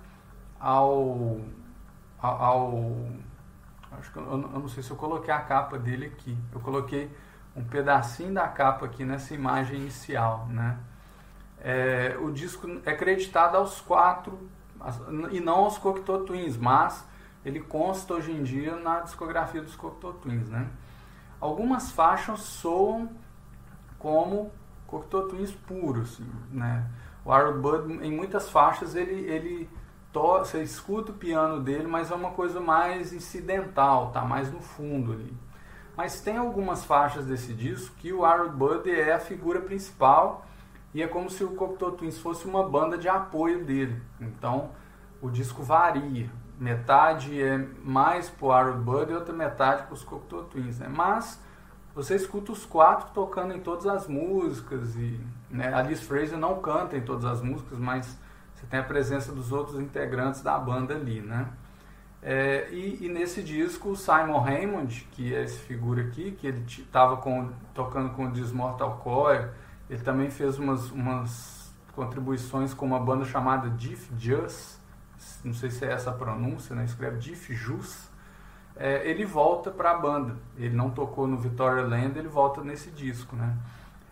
ao, 0.59 1.39
ao 2.19 3.07
acho 3.93 4.13
que 4.13 4.19
eu, 4.19 4.25
eu, 4.25 4.39
não 4.39 4.69
sei 4.69 4.83
se 4.83 4.91
eu 4.91 4.97
coloquei 4.97 5.33
a 5.33 5.41
capa 5.41 5.79
dele 5.79 6.07
aqui. 6.07 6.37
Eu 6.53 6.61
coloquei 6.61 7.11
um 7.57 7.65
pedacinho 7.65 8.35
da 8.35 8.47
capa 8.49 8.87
aqui 8.87 9.05
nessa 9.05 9.35
imagem 9.35 9.81
inicial, 9.81 10.47
né? 10.49 10.79
é, 11.63 12.17
o 12.21 12.31
disco 12.31 12.67
é 12.85 12.95
creditado 12.95 13.57
aos 13.57 13.81
quatro 13.81 14.39
e 15.31 15.41
não 15.41 15.65
aos 15.65 15.77
Cocteau 15.77 16.25
Twins, 16.25 16.57
mas 16.57 17.07
ele 17.45 17.61
consta 17.61 18.15
hoje 18.15 18.33
em 18.33 18.43
dia 18.43 18.77
na 18.77 19.01
discografia 19.01 19.61
dos 19.63 19.77
Cocteau 19.77 20.15
Twins, 20.15 20.49
né? 20.49 20.69
Algumas 21.39 21.91
faixas 21.91 22.41
soam 22.41 23.11
como 23.99 24.51
Cocteau 24.87 25.29
Twins 25.29 25.53
puros, 25.53 26.15
assim, 26.15 26.31
né? 26.51 26.87
O 27.25 27.31
Harold 27.31 27.61
Budd, 27.61 27.93
em 28.03 28.11
muitas 28.11 28.49
faixas, 28.49 28.95
ele, 28.95 29.13
ele 29.31 29.69
você 30.13 30.63
escuta 30.63 31.13
o 31.13 31.15
piano 31.15 31.61
dele, 31.61 31.87
mas 31.87 32.11
é 32.11 32.15
uma 32.15 32.31
coisa 32.31 32.61
mais 32.61 33.13
incidental, 33.13 34.11
tá 34.11 34.23
mais 34.23 34.53
no 34.53 34.61
fundo 34.61 35.13
ali. 35.13 35.33
Mas 35.97 36.21
tem 36.21 36.37
algumas 36.37 36.85
faixas 36.85 37.27
desse 37.27 37.53
disco 37.53 37.95
que 37.97 38.13
o 38.13 38.25
Harold 38.25 38.57
Budd 38.57 38.91
é 38.91 39.13
a 39.13 39.21
figura 39.21 39.61
principal 39.61 40.47
e 40.95 41.03
é 41.03 41.07
como 41.07 41.31
se 41.31 41.45
o 41.45 41.51
Cocteau 41.51 41.93
Twins 41.93 42.19
fosse 42.19 42.47
uma 42.47 42.69
banda 42.69 42.97
de 42.97 43.09
apoio 43.09 43.65
dele. 43.65 44.01
Então 44.21 44.71
o 45.21 45.31
disco 45.31 45.63
varia. 45.63 46.31
Metade 46.59 47.41
é 47.41 47.59
mais 47.83 48.29
pro 48.29 48.51
Harold 48.51 48.83
Bud 48.83 49.11
e 49.11 49.15
outra 49.15 49.33
metade 49.33 49.85
para 49.85 49.95
os 49.95 50.03
Cocteau 50.03 50.45
Twins, 50.45 50.79
né? 50.79 50.89
Mas 50.89 51.41
você 51.95 52.15
escuta 52.15 52.53
os 52.53 52.65
quatro 52.65 53.11
tocando 53.13 53.55
em 53.55 53.61
todas 53.61 53.87
as 53.87 54.07
músicas 54.07 54.95
e 54.97 55.21
né, 55.51 55.73
a 55.73 55.83
Liz 55.83 56.03
Fraser 56.03 56.39
não 56.39 56.61
canta 56.61 56.97
em 56.97 57.01
todas 57.01 57.25
as 57.25 57.43
músicas, 57.43 57.79
mas 57.79 58.19
você 58.61 58.67
tem 58.67 58.81
a 58.81 58.85
presença 58.85 59.33
dos 59.33 59.53
outros 59.53 59.81
integrantes 59.81 60.43
da 60.43 60.59
banda 60.59 60.95
ali, 60.95 61.21
né? 61.21 61.49
É, 62.23 62.69
e, 62.71 63.07
e, 63.07 63.09
nesse 63.09 63.43
disco 63.43 63.91
o 63.91 63.97
Simon 63.97 64.41
Raymond, 64.41 65.09
que 65.13 65.35
é 65.35 65.43
essa 65.43 65.59
figura 65.61 66.03
aqui, 66.03 66.33
que 66.33 66.47
ele 66.47 66.63
estava 66.67 67.17
tocando 67.73 68.11
com 68.11 68.27
o 68.27 68.31
Dismortal 68.31 68.99
Coil, 68.99 69.49
ele 69.89 70.03
também 70.03 70.29
fez 70.29 70.59
umas, 70.59 70.91
umas 70.91 71.73
contribuições 71.95 72.75
com 72.75 72.85
uma 72.85 73.01
banda 73.01 73.25
chamada 73.25 73.71
Diff 73.71 74.13
Just, 74.19 74.79
não 75.43 75.55
sei 75.55 75.71
se 75.71 75.85
é 75.85 75.93
essa 75.93 76.11
a 76.11 76.13
pronúncia, 76.13 76.77
né? 76.77 76.85
escreve 76.85 77.19
Diff 77.19 77.55
Jus. 77.55 78.09
É, 78.77 79.09
ele 79.09 79.25
volta 79.25 79.71
para 79.71 79.91
a 79.91 79.99
banda. 79.99 80.37
Ele 80.57 80.75
não 80.75 80.91
tocou 80.91 81.27
no 81.27 81.37
Victoria 81.37 81.85
Land, 81.85 82.19
ele 82.19 82.29
volta 82.29 82.63
nesse 82.63 82.91
disco, 82.91 83.37
né? 83.37 83.57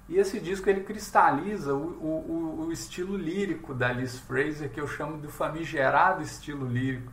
E 0.08 0.16
esse 0.16 0.40
disco 0.40 0.70
ele 0.70 0.80
cristaliza 0.84 1.74
o, 1.74 1.78
o, 1.78 2.64
o, 2.66 2.72
estilo 2.72 3.16
lírico 3.16 3.74
da 3.74 3.92
Liz 3.92 4.18
Fraser, 4.18 4.70
que 4.70 4.80
eu 4.80 4.88
chamo 4.88 5.20
de 5.20 5.28
famigerado 5.28 6.22
estilo 6.22 6.66
lírico 6.66 7.12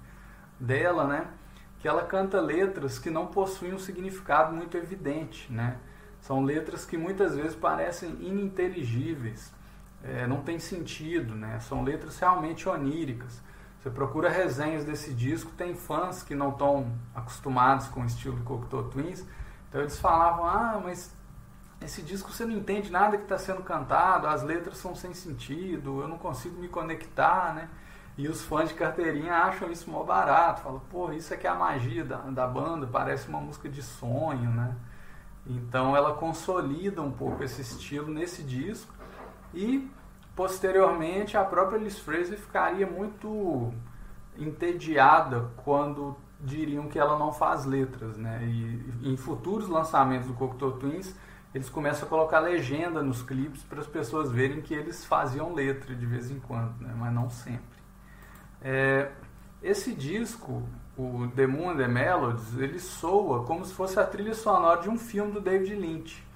dela, 0.57 1.05
né? 1.05 1.27
Que 1.79 1.89
ela 1.89 2.03
canta 2.03 2.39
letras 2.39 2.97
que 2.97 3.09
não 3.09 3.27
possuem 3.27 3.73
um 3.73 3.79
significado 3.79 4.55
muito 4.55 4.77
evidente, 4.77 5.51
né? 5.51 5.77
São 6.21 6.43
letras 6.43 6.85
que 6.85 6.97
muitas 6.97 7.35
vezes 7.35 7.53
parecem 7.53 8.11
ininteligíveis, 8.21 9.53
é, 10.01 10.25
não 10.25 10.41
tem 10.41 10.57
sentido, 10.57 11.35
né? 11.35 11.59
São 11.59 11.83
letras 11.83 12.17
realmente 12.17 12.69
oníricas. 12.69 13.43
Você 13.77 13.89
procura 13.89 14.29
resenhas 14.29 14.85
desse 14.85 15.13
disco, 15.13 15.51
tem 15.51 15.75
fãs 15.75 16.23
que 16.23 16.33
não 16.33 16.49
estão 16.49 16.91
acostumados 17.13 17.87
com 17.89 18.01
o 18.01 18.05
estilo 18.05 18.37
do 18.37 18.43
Cocteau 18.43 18.85
Twins, 18.85 19.23
então 19.67 19.81
eles 19.81 19.99
falavam, 19.99 20.45
ah, 20.45 20.81
mas 20.83 21.13
esse 21.81 22.01
disco 22.01 22.31
você 22.31 22.45
não 22.45 22.53
entende 22.53 22.91
nada 22.91 23.17
que 23.17 23.23
está 23.23 23.37
sendo 23.37 23.61
cantado, 23.61 24.27
as 24.27 24.43
letras 24.43 24.77
são 24.77 24.95
sem 24.95 25.13
sentido, 25.13 26.01
eu 26.01 26.07
não 26.07 26.17
consigo 26.17 26.59
me 26.59 26.67
conectar, 26.67 27.53
né? 27.53 27.69
E 28.17 28.29
os 28.29 28.41
fãs 28.43 28.69
de 28.69 28.75
carteirinha 28.75 29.33
acham 29.33 29.69
isso 29.69 29.89
mó 29.89 30.03
barato, 30.03 30.61
falam, 30.61 30.81
pô, 30.89 31.11
isso 31.11 31.33
é 31.33 31.37
que 31.37 31.45
é 31.45 31.49
a 31.49 31.55
magia 31.55 32.03
da, 32.03 32.17
da 32.17 32.47
banda, 32.47 32.87
parece 32.87 33.27
uma 33.27 33.41
música 33.41 33.67
de 33.67 33.83
sonho, 33.83 34.49
né? 34.51 34.75
Então 35.45 35.95
ela 35.95 36.13
consolida 36.13 37.01
um 37.01 37.11
pouco 37.11 37.43
esse 37.43 37.61
estilo 37.61 38.11
nesse 38.11 38.41
disco 38.41 38.93
e 39.53 39.89
posteriormente 40.35 41.37
a 41.37 41.43
própria 41.43 41.77
Liz 41.77 41.99
Fraser 41.99 42.37
ficaria 42.37 42.87
muito 42.87 43.73
entediada 44.37 45.49
quando 45.57 46.17
diriam 46.39 46.87
que 46.87 46.99
ela 46.99 47.17
não 47.17 47.31
faz 47.31 47.65
letras, 47.65 48.17
né? 48.17 48.43
E 48.43 49.11
em 49.11 49.17
futuros 49.17 49.67
lançamentos 49.67 50.27
do 50.27 50.33
Cocteau 50.33 50.73
Twins 50.73 51.15
eles 51.55 51.69
começam 51.69 52.05
a 52.05 52.09
colocar 52.09 52.39
legenda 52.39 53.01
nos 53.01 53.23
clipes 53.23 53.63
para 53.63 53.79
as 53.79 53.87
pessoas 53.87 54.29
verem 54.29 54.61
que 54.61 54.73
eles 54.73 55.05
faziam 55.05 55.53
letra 55.53 55.95
de 55.95 56.05
vez 56.05 56.29
em 56.29 56.37
quando, 56.37 56.81
né? 56.81 56.93
mas 56.97 57.13
não 57.13 57.29
sempre. 57.29 57.79
É, 58.61 59.09
esse 59.63 59.95
disco, 59.95 60.67
o 60.97 61.29
The 61.33 61.47
Moon 61.47 61.69
and 61.69 61.77
the 61.77 61.87
Melodies, 61.87 62.57
ele 62.57 62.77
soa 62.77 63.45
como 63.45 63.63
se 63.63 63.73
fosse 63.73 63.97
a 63.97 64.05
trilha 64.05 64.33
sonora 64.33 64.81
de 64.81 64.89
um 64.89 64.97
filme 64.97 65.31
do 65.31 65.39
David 65.39 65.75
Lynch. 65.75 66.27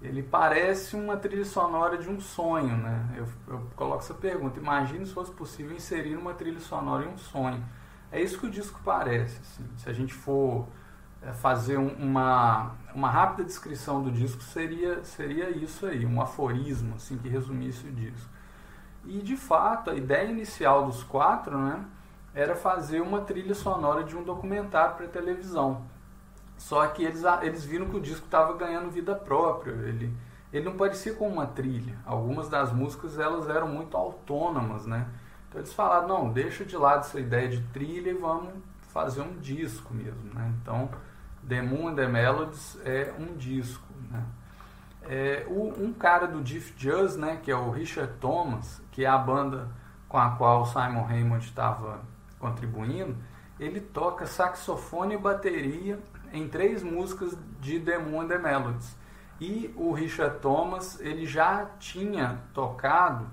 Ele 0.00 0.22
parece 0.22 0.96
uma 0.96 1.18
trilha 1.18 1.44
sonora 1.44 1.98
de 1.98 2.08
um 2.08 2.18
sonho, 2.18 2.74
né? 2.74 3.06
Eu, 3.18 3.26
eu 3.48 3.68
coloco 3.76 3.98
essa 3.98 4.14
pergunta. 4.14 4.58
Imagine 4.58 5.04
se 5.04 5.12
fosse 5.12 5.30
possível 5.30 5.76
inserir 5.76 6.16
uma 6.16 6.32
trilha 6.32 6.60
sonora 6.60 7.04
em 7.04 7.08
um 7.08 7.18
sonho. 7.18 7.62
É 8.10 8.18
isso 8.18 8.38
que 8.38 8.46
o 8.46 8.50
disco 8.50 8.80
parece. 8.82 9.38
Assim. 9.42 9.68
Se 9.76 9.90
a 9.90 9.92
gente 9.92 10.14
for 10.14 10.66
fazer 11.32 11.76
uma, 11.76 12.72
uma 12.94 13.10
rápida 13.10 13.44
descrição 13.44 14.02
do 14.02 14.10
disco 14.10 14.42
seria, 14.42 15.04
seria 15.04 15.50
isso 15.50 15.86
aí, 15.86 16.04
um 16.06 16.20
aforismo 16.20 16.94
assim, 16.96 17.18
que 17.18 17.28
resumisse 17.28 17.86
o 17.86 17.92
disco. 17.92 18.28
E 19.04 19.20
de 19.22 19.36
fato, 19.36 19.90
a 19.90 19.94
ideia 19.94 20.28
inicial 20.28 20.86
dos 20.86 21.02
quatro 21.02 21.56
né, 21.56 21.84
era 22.34 22.54
fazer 22.54 23.00
uma 23.00 23.22
trilha 23.22 23.54
sonora 23.54 24.04
de 24.04 24.16
um 24.16 24.22
documentário 24.22 24.96
para 24.96 25.06
televisão. 25.06 25.82
Só 26.56 26.86
que 26.88 27.04
eles, 27.04 27.22
eles 27.42 27.64
viram 27.64 27.88
que 27.88 27.96
o 27.96 28.00
disco 28.00 28.26
estava 28.26 28.52
ganhando 28.54 28.90
vida 28.90 29.14
própria. 29.14 29.72
Ele, 29.72 30.12
ele 30.52 30.64
não 30.64 30.76
parecia 30.76 31.14
com 31.14 31.28
uma 31.28 31.46
trilha. 31.46 31.96
Algumas 32.04 32.48
das 32.48 32.72
músicas 32.72 33.18
elas 33.18 33.48
eram 33.48 33.68
muito 33.68 33.96
autônomas, 33.96 34.84
né? 34.84 35.06
Então 35.48 35.60
eles 35.60 35.72
falaram, 35.72 36.08
não, 36.08 36.32
deixa 36.32 36.64
de 36.64 36.76
lado 36.76 37.00
essa 37.00 37.18
ideia 37.18 37.48
de 37.48 37.62
trilha 37.68 38.10
e 38.10 38.14
vamos 38.14 38.52
fazer 38.88 39.22
um 39.22 39.38
disco 39.38 39.94
mesmo, 39.94 40.34
né? 40.34 40.52
Então 40.60 40.90
The 41.48 41.62
Moon 41.62 41.88
and 41.88 41.94
the 41.94 42.06
Melodies 42.06 42.78
é 42.84 43.12
um 43.18 43.36
disco. 43.36 43.86
Né? 44.10 44.22
É, 45.02 45.46
o, 45.48 45.72
um 45.82 45.92
cara 45.92 46.26
do 46.26 46.42
Diff 46.42 46.74
Jazz, 46.74 47.16
né, 47.16 47.38
que 47.42 47.50
é 47.50 47.56
o 47.56 47.70
Richard 47.70 48.12
Thomas, 48.20 48.82
que 48.92 49.04
é 49.04 49.08
a 49.08 49.16
banda 49.16 49.68
com 50.08 50.18
a 50.18 50.30
qual 50.30 50.66
Simon 50.66 51.02
Raymond 51.02 51.44
estava 51.44 52.00
contribuindo, 52.38 53.16
ele 53.58 53.80
toca 53.80 54.26
saxofone 54.26 55.14
e 55.14 55.18
bateria 55.18 55.98
em 56.32 56.48
três 56.48 56.82
músicas 56.82 57.36
de 57.60 57.80
The 57.80 57.98
Moon 57.98 58.22
and 58.22 58.28
the 58.28 58.38
Melodies. 58.38 58.96
E 59.40 59.72
o 59.76 59.92
Richard 59.92 60.40
Thomas, 60.40 61.00
ele 61.00 61.24
já 61.26 61.64
tinha 61.78 62.40
tocado 62.52 63.26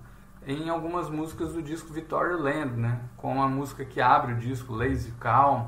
em 0.45 0.69
algumas 0.69 1.09
músicas 1.09 1.53
do 1.53 1.61
disco 1.61 1.91
Victoria 1.91 2.37
Land, 2.37 2.75
né? 2.79 3.01
Com 3.17 3.41
a 3.41 3.47
música 3.47 3.83
que 3.83 3.99
abre 3.99 4.33
o 4.33 4.37
disco, 4.37 4.73
Lazy 4.73 5.11
Calm, 5.19 5.67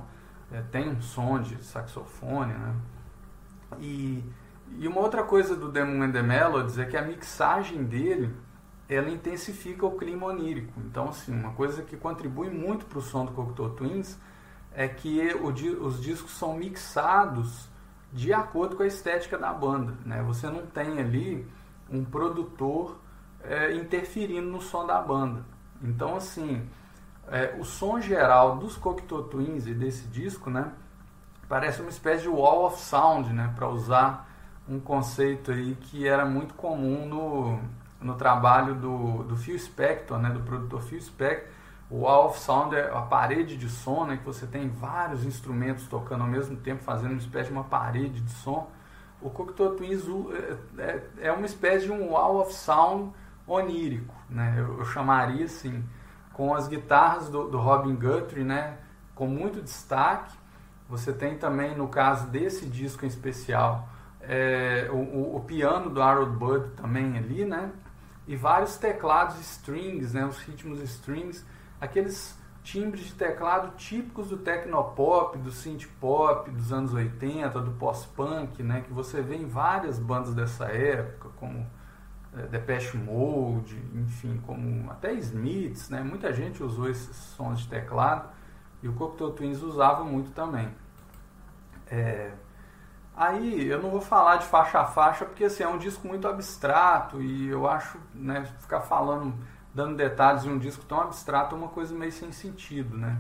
é, 0.51 0.61
tem 0.61 0.89
um 0.89 1.01
som 1.01 1.39
de 1.41 1.63
saxofone, 1.63 2.53
né? 2.53 2.75
E, 3.79 4.23
e 4.77 4.87
uma 4.87 5.01
outra 5.01 5.23
coisa 5.23 5.55
do 5.55 5.71
Demon 5.71 6.03
and 6.03 6.11
the 6.11 6.21
Melodies 6.21 6.77
é 6.77 6.85
que 6.85 6.95
a 6.95 7.01
mixagem 7.01 7.83
dele 7.83 8.33
ela 8.89 9.09
intensifica 9.09 9.85
o 9.85 9.97
clima 9.97 10.27
onírico. 10.27 10.73
Então, 10.79 11.09
assim, 11.09 11.33
uma 11.33 11.51
coisa 11.53 11.81
que 11.81 11.97
contribui 11.97 12.49
muito 12.49 12.85
para 12.85 12.99
o 12.99 13.01
som 13.01 13.25
do 13.25 13.33
Cocteau 13.33 13.71
Twins 13.71 14.17
é 14.73 14.87
que 14.87 15.19
o, 15.33 15.49
os 15.85 16.01
discos 16.01 16.31
são 16.31 16.55
mixados 16.55 17.67
de 18.13 18.31
acordo 18.31 18.77
com 18.77 18.83
a 18.83 18.87
estética 18.87 19.37
da 19.37 19.51
banda. 19.51 19.93
Né? 20.05 20.23
Você 20.23 20.49
não 20.49 20.65
tem 20.65 20.99
ali 20.99 21.45
um 21.89 22.05
produtor 22.05 22.97
é, 23.43 23.75
interferindo 23.75 24.49
no 24.49 24.61
som 24.61 24.85
da 24.85 25.01
banda. 25.01 25.43
Então, 25.81 26.15
assim, 26.15 26.65
é, 27.29 27.55
o 27.59 27.63
som 27.63 27.99
geral 27.99 28.57
dos 28.57 28.77
Cocteau 28.77 29.23
Twins 29.23 29.67
e 29.67 29.73
desse 29.73 30.07
disco, 30.07 30.49
né, 30.49 30.71
parece 31.47 31.81
uma 31.81 31.89
espécie 31.89 32.23
de 32.23 32.29
wall 32.29 32.65
of 32.65 32.79
sound, 32.79 33.31
né, 33.33 33.51
para 33.55 33.67
usar 33.67 34.27
um 34.67 34.79
conceito 34.79 35.51
aí 35.51 35.75
que 35.75 36.07
era 36.07 36.25
muito 36.25 36.53
comum 36.53 37.05
no, 37.05 37.59
no 38.01 38.15
trabalho 38.15 38.75
do, 38.75 39.23
do 39.23 39.35
Phil 39.35 39.57
Spector, 39.57 40.17
né, 40.19 40.29
do 40.29 40.41
produtor 40.41 40.81
Phil 40.81 41.01
Spector. 41.01 41.49
O 41.89 42.01
wall 42.01 42.27
of 42.27 42.39
sound 42.39 42.75
é 42.75 42.89
a 42.89 43.01
parede 43.01 43.55
de 43.55 43.69
som, 43.69 44.05
né, 44.05 44.17
que 44.17 44.25
você 44.25 44.45
tem 44.45 44.67
vários 44.67 45.23
instrumentos 45.25 45.87
tocando 45.87 46.23
ao 46.23 46.29
mesmo 46.29 46.57
tempo, 46.57 46.83
fazendo 46.83 47.11
uma 47.11 47.19
espécie 47.19 47.47
de 47.47 47.53
uma 47.53 47.63
parede 47.63 48.19
de 48.19 48.31
som. 48.31 48.69
O 49.21 49.29
Cocteau 49.29 49.75
Twins 49.75 50.03
é, 50.77 50.81
é, 50.81 51.03
é 51.27 51.31
uma 51.31 51.45
espécie 51.45 51.85
de 51.85 51.91
um 51.91 52.09
wall 52.09 52.41
of 52.41 52.53
sound 52.53 53.13
onírico, 53.47 54.13
né, 54.29 54.55
eu, 54.57 54.79
eu 54.79 54.85
chamaria 54.85 55.45
assim 55.45 55.83
com 56.37 56.53
as 56.53 56.67
guitarras 56.67 57.29
do, 57.29 57.49
do 57.49 57.57
Robin 57.57 57.95
Guthrie, 57.95 58.43
né, 58.43 58.77
com 59.15 59.25
muito 59.25 59.59
destaque. 59.59 60.37
Você 60.87 61.11
tem 61.11 61.35
também, 61.35 61.75
no 61.75 61.87
caso 61.87 62.27
desse 62.27 62.67
disco 62.67 63.03
em 63.03 63.07
especial, 63.07 63.89
é, 64.21 64.87
o, 64.91 65.35
o, 65.35 65.41
piano 65.41 65.89
do 65.89 65.99
Harold 65.99 66.37
Budd 66.37 66.75
também 66.75 67.17
ali, 67.17 67.43
né, 67.43 67.71
e 68.27 68.35
vários 68.35 68.77
teclados 68.77 69.39
strings, 69.39 70.13
né, 70.13 70.25
os 70.25 70.37
ritmos 70.37 70.79
strings, 70.81 71.43
aqueles 71.81 72.37
timbres 72.61 73.05
de 73.05 73.13
teclado 73.15 73.75
típicos 73.75 74.29
do 74.29 74.37
tecnopop, 74.37 75.39
do 75.39 75.51
synth 75.51 75.87
pop 75.99 76.51
dos 76.51 76.71
anos 76.71 76.93
80, 76.93 77.59
do 77.61 77.71
pós-punk, 77.71 78.61
né, 78.61 78.81
que 78.81 78.93
você 78.93 79.23
vê 79.23 79.37
em 79.37 79.47
várias 79.47 79.97
bandas 79.97 80.35
dessa 80.35 80.65
época, 80.65 81.29
como 81.37 81.65
Depeche 82.49 82.97
Mode, 82.97 83.81
enfim, 83.95 84.41
como 84.45 84.91
até 84.91 85.13
Smiths, 85.13 85.89
né? 85.89 86.03
Muita 86.03 86.31
gente 86.33 86.61
usou 86.63 86.89
esses 86.89 87.15
sons 87.15 87.61
de 87.61 87.67
teclado 87.67 88.29
e 88.81 88.87
o 88.87 88.93
Cocteau 88.93 89.31
Twins 89.31 89.61
usava 89.61 90.03
muito 90.03 90.31
também. 90.31 90.69
É, 91.89 92.31
aí 93.15 93.67
eu 93.67 93.81
não 93.81 93.89
vou 93.89 94.01
falar 94.01 94.37
de 94.37 94.45
faixa 94.45 94.79
a 94.79 94.85
faixa 94.85 95.25
porque 95.25 95.45
assim, 95.45 95.63
é 95.63 95.67
um 95.67 95.77
disco 95.77 96.07
muito 96.07 96.27
abstrato 96.27 97.21
e 97.21 97.47
eu 97.47 97.67
acho, 97.67 97.97
né, 98.13 98.45
ficar 98.59 98.81
falando, 98.81 99.33
dando 99.73 99.95
detalhes 99.95 100.43
de 100.43 100.49
um 100.49 100.57
disco 100.57 100.85
tão 100.85 101.01
abstrato 101.01 101.55
é 101.55 101.57
uma 101.57 101.69
coisa 101.69 101.95
meio 101.95 102.11
sem 102.11 102.31
sentido, 102.31 102.95
né? 102.97 103.17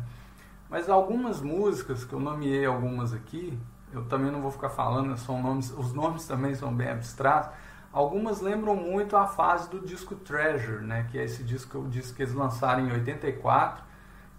Mas 0.69 0.89
algumas 0.89 1.41
músicas, 1.41 2.03
que 2.03 2.13
eu 2.13 2.19
nomeei 2.19 2.65
algumas 2.65 3.13
aqui, 3.13 3.57
eu 3.93 4.03
também 4.05 4.29
não 4.29 4.41
vou 4.41 4.51
ficar 4.51 4.69
falando, 4.69 5.15
são 5.17 5.41
nomes, 5.41 5.71
os 5.71 5.93
nomes 5.93 6.27
também 6.27 6.53
são 6.53 6.73
bem 6.73 6.89
abstratos, 6.89 7.51
Algumas 7.91 8.41
lembram 8.41 8.75
muito 8.75 9.15
a 9.15 9.25
fase 9.25 9.69
do 9.69 9.79
disco 9.79 10.15
Treasure, 10.15 10.83
né, 10.83 11.07
que 11.09 11.17
é 11.17 11.23
esse 11.23 11.43
disco, 11.43 11.79
o 11.79 11.87
disco 11.87 12.15
que 12.15 12.23
eles 12.23 12.33
lançaram 12.33 12.85
em 12.87 12.91
84, 12.91 13.83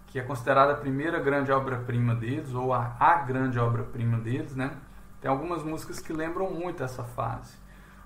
que 0.07 0.19
é 0.19 0.23
considerada 0.23 0.73
a 0.73 0.77
primeira 0.77 1.19
grande 1.19 1.51
obra-prima 1.51 2.15
deles, 2.15 2.53
ou 2.53 2.73
a, 2.73 2.95
a 2.99 3.17
grande 3.17 3.59
obra-prima 3.59 4.17
deles, 4.17 4.55
né? 4.55 4.77
Tem 5.21 5.29
algumas 5.29 5.63
músicas 5.63 5.99
que 5.99 6.13
lembram 6.13 6.49
muito 6.51 6.81
essa 6.83 7.03
fase. 7.03 7.57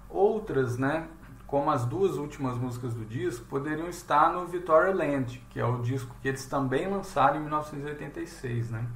Outras, 0.09 0.77
né, 0.77 1.07
como 1.45 1.69
as 1.69 1.85
duas 1.85 2.17
últimas 2.17 2.57
músicas 2.57 2.93
do 2.93 3.05
disco, 3.05 3.45
poderiam 3.45 3.87
estar 3.87 4.33
no 4.33 4.47
Victoria 4.47 4.93
Land, 4.93 5.45
que 5.51 5.59
é 5.59 5.65
o 5.65 5.81
disco 5.81 6.15
que 6.21 6.27
eles 6.27 6.45
também 6.45 6.89
lançaram 6.89 7.37
em 7.37 7.41
1986, 7.41 8.71
né? 8.71 8.87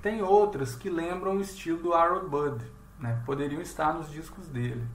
Tem 0.00 0.22
outras 0.22 0.76
que 0.76 0.88
lembram 0.88 1.36
o 1.36 1.40
estilo 1.40 1.78
do 1.82 1.92
Harold 1.92 2.28
Budd, 2.28 2.64
né? 2.98 3.20
Poderiam 3.26 3.60
estar 3.60 3.92
nos 3.92 4.08
discos 4.08 4.48
dele. 4.48 4.86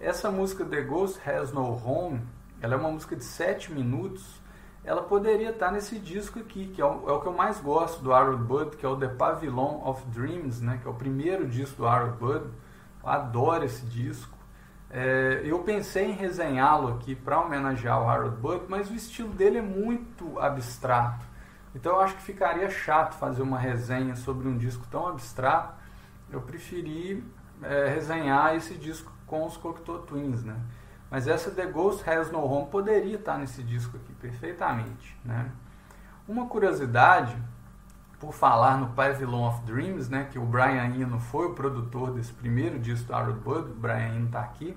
Essa 0.00 0.30
música 0.30 0.64
The 0.64 0.82
Ghost 0.82 1.18
Has 1.28 1.52
No 1.52 1.64
Home, 1.84 2.22
ela 2.60 2.74
é 2.74 2.76
uma 2.76 2.90
música 2.90 3.16
de 3.16 3.24
7 3.24 3.72
minutos, 3.72 4.40
ela 4.84 5.02
poderia 5.02 5.50
estar 5.50 5.72
nesse 5.72 5.98
disco 5.98 6.38
aqui, 6.38 6.68
que 6.68 6.80
é 6.80 6.84
o, 6.84 7.08
é 7.08 7.12
o, 7.12 7.20
que 7.20 7.26
eu 7.26 7.32
mais 7.32 7.60
gosto 7.60 8.00
do 8.00 8.14
Harold 8.14 8.44
Budd, 8.44 8.76
que 8.76 8.86
é 8.86 8.88
o 8.88 8.96
The 8.96 9.08
Pavilion 9.08 9.82
of 9.84 10.06
Dreams, 10.06 10.62
né, 10.62 10.78
que 10.80 10.86
é 10.86 10.90
o 10.90 10.94
primeiro 10.94 11.48
disco 11.48 11.78
do 11.78 11.86
Harold 11.88 12.16
Budd. 12.16 12.46
Eu 13.02 13.08
adoro 13.08 13.64
esse 13.64 13.84
disco. 13.86 14.38
É, 14.88 15.42
eu 15.44 15.58
pensei 15.64 16.06
em 16.06 16.12
resenhá-lo 16.12 16.94
aqui 16.94 17.16
para 17.16 17.40
homenagear 17.40 18.00
o 18.00 18.08
Harold 18.08 18.36
Budd, 18.36 18.66
mas 18.68 18.88
o 18.88 18.94
estilo 18.94 19.30
dele 19.30 19.58
é 19.58 19.62
muito 19.62 20.38
abstrato. 20.38 21.26
Então 21.74 21.96
eu 21.96 22.00
acho 22.00 22.14
que 22.14 22.22
ficaria 22.22 22.70
chato 22.70 23.14
fazer 23.14 23.42
uma 23.42 23.58
resenha 23.58 24.14
sobre 24.14 24.46
um 24.46 24.56
disco 24.56 24.86
tão 24.90 25.08
abstrato. 25.08 25.74
Eu 26.30 26.40
preferi 26.40 27.24
é, 27.62 27.88
resenhar 27.88 28.54
esse 28.54 28.74
disco 28.74 29.17
com 29.28 29.46
os 29.46 29.56
Cocteau 29.56 30.00
Twins, 30.00 30.42
né? 30.42 30.56
Mas 31.10 31.26
essa 31.26 31.50
The 31.50 31.66
Ghost 31.66 32.08
Has 32.08 32.30
No 32.30 32.44
Home 32.44 32.70
poderia 32.70 33.16
estar 33.16 33.38
nesse 33.38 33.62
disco 33.62 33.96
aqui 33.96 34.12
perfeitamente, 34.14 35.16
né? 35.24 35.50
Uma 36.26 36.46
curiosidade, 36.46 37.36
por 38.18 38.32
falar 38.32 38.76
no 38.76 38.88
Pavilion 38.88 39.48
of 39.48 39.62
Dreams, 39.64 40.10
né, 40.10 40.28
que 40.30 40.38
o 40.38 40.44
Brian 40.44 40.94
Eno 40.94 41.18
foi 41.18 41.46
o 41.46 41.54
produtor 41.54 42.10
desse 42.10 42.32
primeiro 42.32 42.78
disco 42.78 43.06
do 43.06 43.14
Harold 43.14 43.40
Budd, 43.40 43.70
o 43.70 43.74
Brian 43.74 44.14
Eno 44.16 44.26
está 44.26 44.40
aqui. 44.40 44.76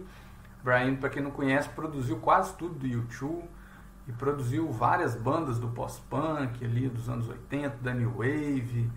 Brian 0.64 0.96
para 0.96 1.10
quem 1.10 1.24
não 1.24 1.32
conhece, 1.32 1.68
produziu 1.70 2.18
quase 2.18 2.54
tudo 2.56 2.76
do 2.76 2.88
YouTube 2.88 3.44
e 4.08 4.12
produziu 4.14 4.72
várias 4.72 5.16
bandas 5.16 5.60
do 5.60 5.68
post-punk 5.70 6.64
ali 6.64 6.88
dos 6.88 7.10
anos 7.10 7.28
80, 7.28 7.78
da 7.82 7.94
New 7.94 8.12
Wave, 8.12 8.90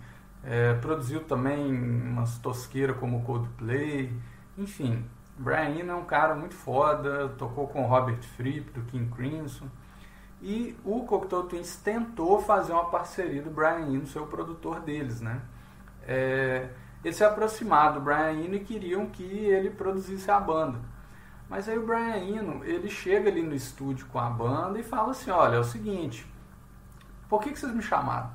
é, 0.43 0.75
produziu 0.75 1.23
também 1.23 1.73
umas 1.73 2.37
tosqueiras 2.37 2.97
como 2.97 3.23
Coldplay, 3.23 4.15
enfim, 4.57 5.03
Brian 5.37 5.77
Eno 5.79 5.91
é 5.91 5.95
um 5.95 6.05
cara 6.05 6.33
muito 6.33 6.55
foda, 6.55 7.29
tocou 7.37 7.67
com 7.67 7.85
Robert 7.85 8.21
Fripp 8.21 8.71
do 8.71 8.81
King 8.85 9.13
Crimson. 9.13 9.67
E 10.41 10.77
o 10.83 11.03
Cocteau 11.05 11.43
Twins 11.43 11.75
tentou 11.77 12.39
fazer 12.41 12.71
uma 12.71 12.85
parceria 12.85 13.41
do 13.41 13.49
Brian 13.49 13.87
Eno, 13.87 14.07
seu 14.07 14.27
produtor 14.27 14.79
deles, 14.79 15.21
né? 15.21 15.41
É, 16.07 16.69
eles 17.03 17.17
se 17.17 17.23
aproximaram 17.23 17.95
do 17.95 18.01
Brian 18.01 18.31
Eno 18.31 18.55
e 18.55 18.59
queriam 18.59 19.07
que 19.07 19.23
ele 19.23 19.69
produzisse 19.69 20.29
a 20.31 20.39
banda. 20.39 20.79
Mas 21.49 21.67
aí 21.69 21.77
o 21.77 21.85
Brian 21.85 22.17
Eno, 22.17 22.63
ele 22.65 22.89
chega 22.89 23.29
ali 23.29 23.41
no 23.41 23.53
estúdio 23.53 24.05
com 24.07 24.19
a 24.19 24.29
banda 24.29 24.79
e 24.79 24.83
fala 24.83 25.11
assim, 25.11 25.29
olha, 25.29 25.55
é 25.55 25.59
o 25.59 25.63
seguinte, 25.63 26.25
por 27.29 27.41
que, 27.41 27.51
que 27.51 27.59
vocês 27.59 27.73
me 27.73 27.81
chamaram? 27.81 28.31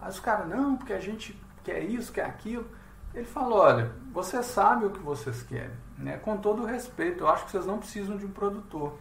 Aí 0.00 0.08
os 0.08 0.20
caras, 0.20 0.48
não, 0.48 0.76
porque 0.76 0.92
a 0.92 1.00
gente 1.00 1.38
quer 1.64 1.80
isso, 1.80 2.12
quer 2.12 2.24
aquilo. 2.24 2.66
Ele 3.14 3.26
falou, 3.26 3.58
olha, 3.58 3.92
você 4.12 4.42
sabe 4.42 4.86
o 4.86 4.90
que 4.90 5.00
vocês 5.00 5.42
querem, 5.42 5.76
né? 5.98 6.16
Com 6.16 6.36
todo 6.38 6.64
respeito, 6.64 7.24
eu 7.24 7.28
acho 7.28 7.44
que 7.44 7.50
vocês 7.50 7.66
não 7.66 7.78
precisam 7.78 8.16
de 8.16 8.24
um 8.24 8.30
produtor. 8.30 8.98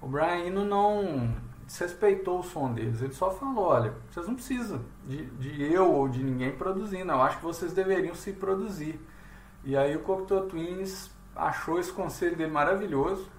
O 0.00 0.08
Brian 0.08 0.46
Eno 0.46 0.64
não 0.64 1.34
desrespeitou 1.66 2.40
o 2.40 2.42
som 2.42 2.72
deles, 2.72 3.00
ele 3.00 3.14
só 3.14 3.30
falou, 3.30 3.66
olha, 3.66 3.94
vocês 4.10 4.26
não 4.26 4.34
precisam 4.34 4.82
de, 5.06 5.24
de 5.26 5.72
eu 5.72 5.90
ou 5.90 6.08
de 6.08 6.22
ninguém 6.22 6.52
produzindo, 6.52 7.10
eu 7.10 7.22
acho 7.22 7.38
que 7.38 7.44
vocês 7.44 7.72
deveriam 7.72 8.14
se 8.14 8.32
produzir. 8.32 9.00
E 9.64 9.76
aí 9.76 9.96
o 9.96 10.00
Cocteau 10.00 10.46
Twins 10.46 11.10
achou 11.34 11.78
esse 11.78 11.90
conselho 11.90 12.36
dele 12.36 12.50
maravilhoso 12.50 13.30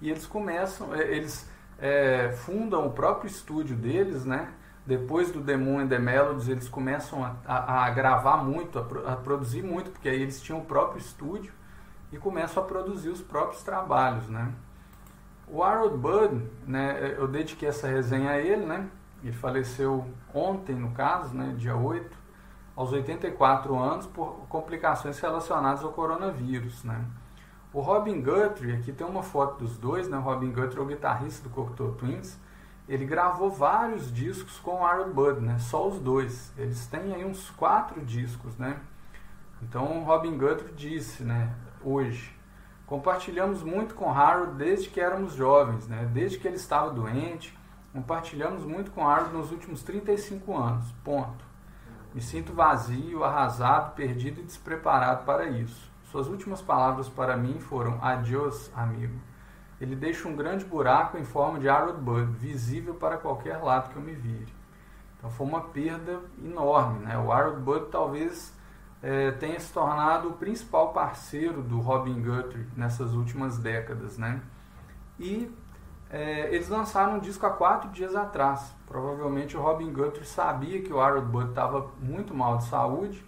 e 0.00 0.10
eles 0.10 0.24
começam, 0.26 0.94
é, 0.94 1.02
eles 1.14 1.48
é, 1.78 2.32
fundam 2.32 2.86
o 2.86 2.92
próprio 2.92 3.28
estúdio 3.28 3.76
deles, 3.76 4.24
né? 4.24 4.50
Depois 4.86 5.30
do 5.30 5.40
The 5.40 5.56
Moon 5.56 5.80
and 5.80 5.88
the 5.88 5.98
Melodies, 5.98 6.48
eles 6.48 6.68
começam 6.68 7.24
a, 7.24 7.36
a, 7.46 7.86
a 7.86 7.90
gravar 7.90 8.36
muito, 8.36 8.78
a, 8.78 9.12
a, 9.12 9.16
produzir 9.16 9.62
muito, 9.62 9.90
porque 9.90 10.08
aí 10.08 10.20
eles 10.20 10.42
tinham 10.42 10.60
o 10.60 10.64
próprio 10.64 10.98
estúdio 10.98 11.52
e 12.12 12.18
começam 12.18 12.62
a 12.62 12.66
produzir 12.66 13.08
os 13.08 13.22
próprios 13.22 13.62
trabalhos, 13.62 14.28
né? 14.28 14.52
O 15.48 15.62
Harold 15.62 15.96
Budd, 15.96 16.42
né, 16.66 17.14
eu 17.18 17.26
dediquei 17.26 17.68
essa 17.68 17.86
resenha 17.86 18.30
a 18.30 18.38
ele, 18.38 18.66
né? 18.66 18.88
Ele 19.22 19.32
faleceu 19.32 20.06
ontem, 20.34 20.74
no 20.74 20.90
caso, 20.90 21.34
né, 21.34 21.54
dia 21.56 21.74
8, 21.74 22.16
aos 22.76 22.92
84 22.92 23.78
anos, 23.78 24.06
por 24.06 24.46
complicações 24.50 25.18
relacionadas 25.18 25.82
ao 25.82 25.92
coronavírus, 25.92 26.84
né? 26.84 27.04
O 27.72 27.80
Robin 27.80 28.20
Guthrie, 28.20 28.74
aqui 28.74 28.92
tem 28.92 29.06
uma 29.06 29.22
foto 29.22 29.64
dos 29.64 29.78
dois, 29.78 30.08
né? 30.08 30.18
O 30.18 30.20
Robin 30.20 30.52
Guthrie 30.52 30.78
é 30.78 30.82
o 30.82 30.86
guitarrista 30.86 31.48
do 31.48 31.54
Cocteau 31.54 31.92
Twins 31.92 32.38
ele 32.88 33.06
gravou 33.06 33.50
vários 33.50 34.12
discos 34.12 34.58
com 34.58 34.82
o 34.82 34.86
Harold 34.86 35.12
Budd, 35.12 35.40
né? 35.40 35.58
Só 35.58 35.88
os 35.88 35.98
dois. 35.98 36.52
Eles 36.56 36.86
têm 36.86 37.14
aí 37.14 37.24
uns 37.24 37.48
quatro 37.50 38.04
discos, 38.04 38.56
né? 38.58 38.78
Então 39.62 40.04
Robin 40.04 40.36
Guthrie 40.36 40.74
disse, 40.74 41.22
né? 41.22 41.54
Hoje, 41.82 42.36
compartilhamos 42.86 43.62
muito 43.62 43.94
com 43.94 44.12
Harold 44.12 44.56
desde 44.56 44.90
que 44.90 45.00
éramos 45.00 45.34
jovens, 45.34 45.88
né? 45.88 46.08
Desde 46.12 46.38
que 46.38 46.46
ele 46.46 46.56
estava 46.56 46.90
doente, 46.90 47.58
compartilhamos 47.92 48.64
muito 48.64 48.90
com 48.90 49.06
Harold 49.08 49.32
nos 49.32 49.50
últimos 49.50 49.82
35 49.82 50.54
anos. 50.56 50.92
Ponto. 51.02 51.44
Me 52.12 52.20
sinto 52.20 52.52
vazio, 52.52 53.24
arrasado, 53.24 53.94
perdido 53.94 54.40
e 54.40 54.44
despreparado 54.44 55.24
para 55.24 55.46
isso. 55.46 55.90
Suas 56.10 56.28
últimas 56.28 56.60
palavras 56.60 57.08
para 57.08 57.34
mim 57.34 57.58
foram: 57.58 57.98
Adiós, 58.02 58.70
amigo 58.76 59.18
ele 59.84 59.94
deixa 59.94 60.26
um 60.26 60.34
grande 60.34 60.64
buraco 60.64 61.18
em 61.18 61.24
forma 61.24 61.60
de 61.60 61.68
Harold 61.68 62.00
Budd, 62.00 62.32
visível 62.38 62.94
para 62.94 63.18
qualquer 63.18 63.58
lado 63.58 63.90
que 63.90 63.96
eu 63.96 64.02
me 64.02 64.14
vire. 64.14 64.52
Então 65.18 65.30
foi 65.30 65.46
uma 65.46 65.60
perda 65.60 66.20
enorme. 66.42 67.00
Né? 67.00 67.18
O 67.18 67.30
Harold 67.30 67.60
Budd 67.60 67.90
talvez 67.90 68.54
é, 69.02 69.30
tenha 69.32 69.60
se 69.60 69.70
tornado 69.72 70.30
o 70.30 70.32
principal 70.32 70.94
parceiro 70.94 71.62
do 71.62 71.80
Robin 71.80 72.22
Guthrie 72.22 72.66
nessas 72.74 73.12
últimas 73.12 73.58
décadas. 73.58 74.16
Né? 74.16 74.40
E 75.20 75.54
é, 76.08 76.54
eles 76.54 76.70
lançaram 76.70 77.16
um 77.16 77.18
disco 77.18 77.44
há 77.44 77.50
quatro 77.50 77.90
dias 77.90 78.16
atrás. 78.16 78.74
Provavelmente 78.86 79.54
o 79.54 79.60
Robin 79.60 79.92
Guthrie 79.92 80.24
sabia 80.24 80.80
que 80.80 80.92
o 80.92 80.98
Harold 80.98 81.28
Budd 81.30 81.50
estava 81.50 81.90
muito 82.00 82.34
mal 82.34 82.56
de 82.56 82.64
saúde 82.64 83.22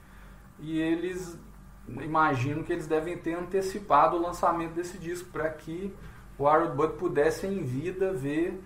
e 0.59 0.81
eles 0.81 1.38
imagino 1.87 2.64
que 2.64 2.73
eles 2.73 2.87
devem 2.87 3.16
ter 3.16 3.35
antecipado 3.35 4.16
o 4.16 4.23
lançamento 4.23 4.73
desse 4.73 4.99
disco 4.99 5.29
para 5.31 5.51
que 5.51 5.95
o 6.38 6.46
Harold 6.46 6.77
Budd 6.77 6.94
pudesse 6.94 7.46
em 7.46 7.62
vida 7.62 8.12
ver 8.12 8.62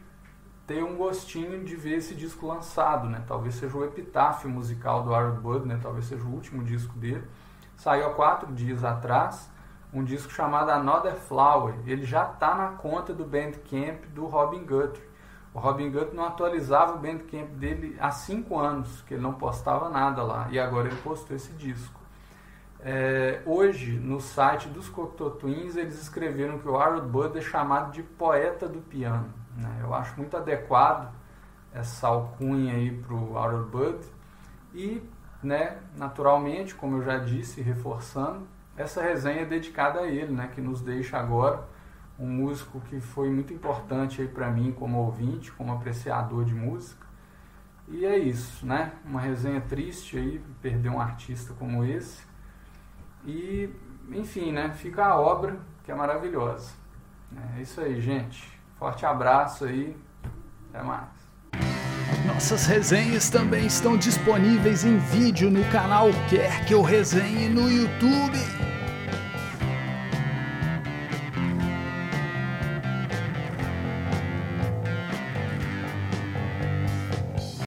ter 0.67 0.85
um 0.85 0.97
gostinho 0.97 1.65
de 1.65 1.75
ver 1.75 1.97
esse 1.97 2.15
disco 2.15 2.47
lançado, 2.47 3.09
né? 3.09 3.25
Talvez 3.27 3.57
seja 3.57 3.77
o 3.77 3.85
epitáfio 3.85 4.49
musical 4.49 5.03
do 5.03 5.13
Harold 5.13 5.41
Budd, 5.41 5.67
né? 5.67 5.81
Talvez 5.83 6.05
seja 6.05 6.23
o 6.23 6.33
último 6.33 6.63
disco 6.63 6.97
dele. 6.97 7.25
Saiu 7.75 8.07
há 8.07 8.15
quatro 8.15 8.53
dias 8.53 8.85
atrás, 8.85 9.51
um 9.93 10.05
disco 10.05 10.33
chamado 10.33 10.71
Another 10.71 11.17
Flower. 11.17 11.75
Ele 11.87 12.05
já 12.05 12.25
está 12.25 12.55
na 12.55 12.69
conta 12.69 13.13
do 13.13 13.25
Bandcamp 13.25 14.05
do 14.15 14.27
Robin 14.27 14.65
Guthrie. 14.65 15.11
O 15.53 15.59
Robin 15.59 15.91
Guthrie 15.91 16.15
não 16.15 16.25
atualizava 16.25 16.95
o 16.95 16.99
Bandcamp 16.99 17.49
dele 17.57 17.97
há 17.99 18.13
cinco 18.13 18.57
anos, 18.57 19.03
que 19.03 19.15
ele 19.15 19.23
não 19.23 19.35
postava 19.35 19.89
nada 19.89 20.23
lá. 20.23 20.47
E 20.53 20.59
agora 20.61 20.87
ele 20.87 21.01
postou 21.03 21.35
esse 21.35 21.53
disco. 21.55 22.00
É, 22.83 23.43
hoje, 23.45 23.93
no 23.93 24.21
site 24.21 24.69
dos 24.69 24.89
Cocteau 24.89 25.31
Twins, 25.33 25.77
eles 25.77 26.01
escreveram 26.01 26.59
que 26.59 26.69
o 26.69 26.79
Harold 26.79 27.09
Budd 27.09 27.37
é 27.37 27.41
chamado 27.41 27.93
de 27.93 28.03
poeta 28.03 28.67
do 28.67 28.81
piano. 28.81 29.33
Né? 29.57 29.81
Eu 29.83 29.93
acho 29.95 30.17
muito 30.17 30.37
adequado 30.37 31.13
essa 31.73 32.09
alcunha 32.09 32.75
aí 32.75 32.91
para 32.91 33.15
o 33.15 33.39
Harold 33.39 33.71
Budd. 33.71 33.99
E, 34.73 35.03
né, 35.43 35.79
naturalmente, 35.97 36.75
como 36.75 36.97
eu 36.97 37.03
já 37.03 37.19
disse, 37.19 37.61
reforçando, 37.61 38.47
essa 38.77 39.03
resenha 39.03 39.43
é 39.43 39.45
dedicada 39.45 40.01
a 40.01 40.07
ele, 40.07 40.33
né, 40.33 40.51
que 40.55 40.61
nos 40.61 40.81
deixa 40.81 41.19
agora 41.19 41.69
um 42.19 42.27
músico 42.27 42.81
que 42.81 43.01
foi 43.01 43.31
muito 43.31 43.53
importante 43.53 44.25
para 44.27 44.51
mim 44.51 44.73
como 44.73 44.99
ouvinte, 44.99 45.51
como 45.53 45.73
apreciador 45.73 46.45
de 46.45 46.55
música. 46.55 47.07
E 47.89 48.05
é 48.05 48.17
isso, 48.17 48.65
né? 48.65 48.93
Uma 49.05 49.21
resenha 49.21 49.61
triste 49.61 50.17
aí, 50.17 50.41
perder 50.61 50.91
um 50.91 51.01
artista 51.01 51.55
como 51.55 51.83
esse. 51.83 52.30
E, 53.25 53.71
enfim, 54.13 54.53
né? 54.53 54.73
Fica 54.73 55.05
a 55.05 55.21
obra 55.21 55.59
que 55.85 55.93
é 55.93 55.95
maravilhosa. 55.95 56.73
É 57.57 57.63
isso 57.63 57.81
aí, 57.81 58.01
gente. 58.01 58.49
Forte 58.79 59.05
abraço 59.07 59.65
aí. 59.65 59.97
Até 60.73 60.83
mais. 60.83 61.09
Nossas 62.27 62.67
resenhas 62.67 63.31
também 63.31 63.67
estão 63.67 63.97
disponíveis 63.97 64.85
em 64.85 64.99
vídeo 64.99 65.51
no 65.51 65.65
canal 65.71 66.09
Quer 66.29 66.65
Que 66.65 66.75
Eu 66.75 66.83
Resenhe 66.83 67.49
no 67.49 67.71
YouTube. 67.71 68.60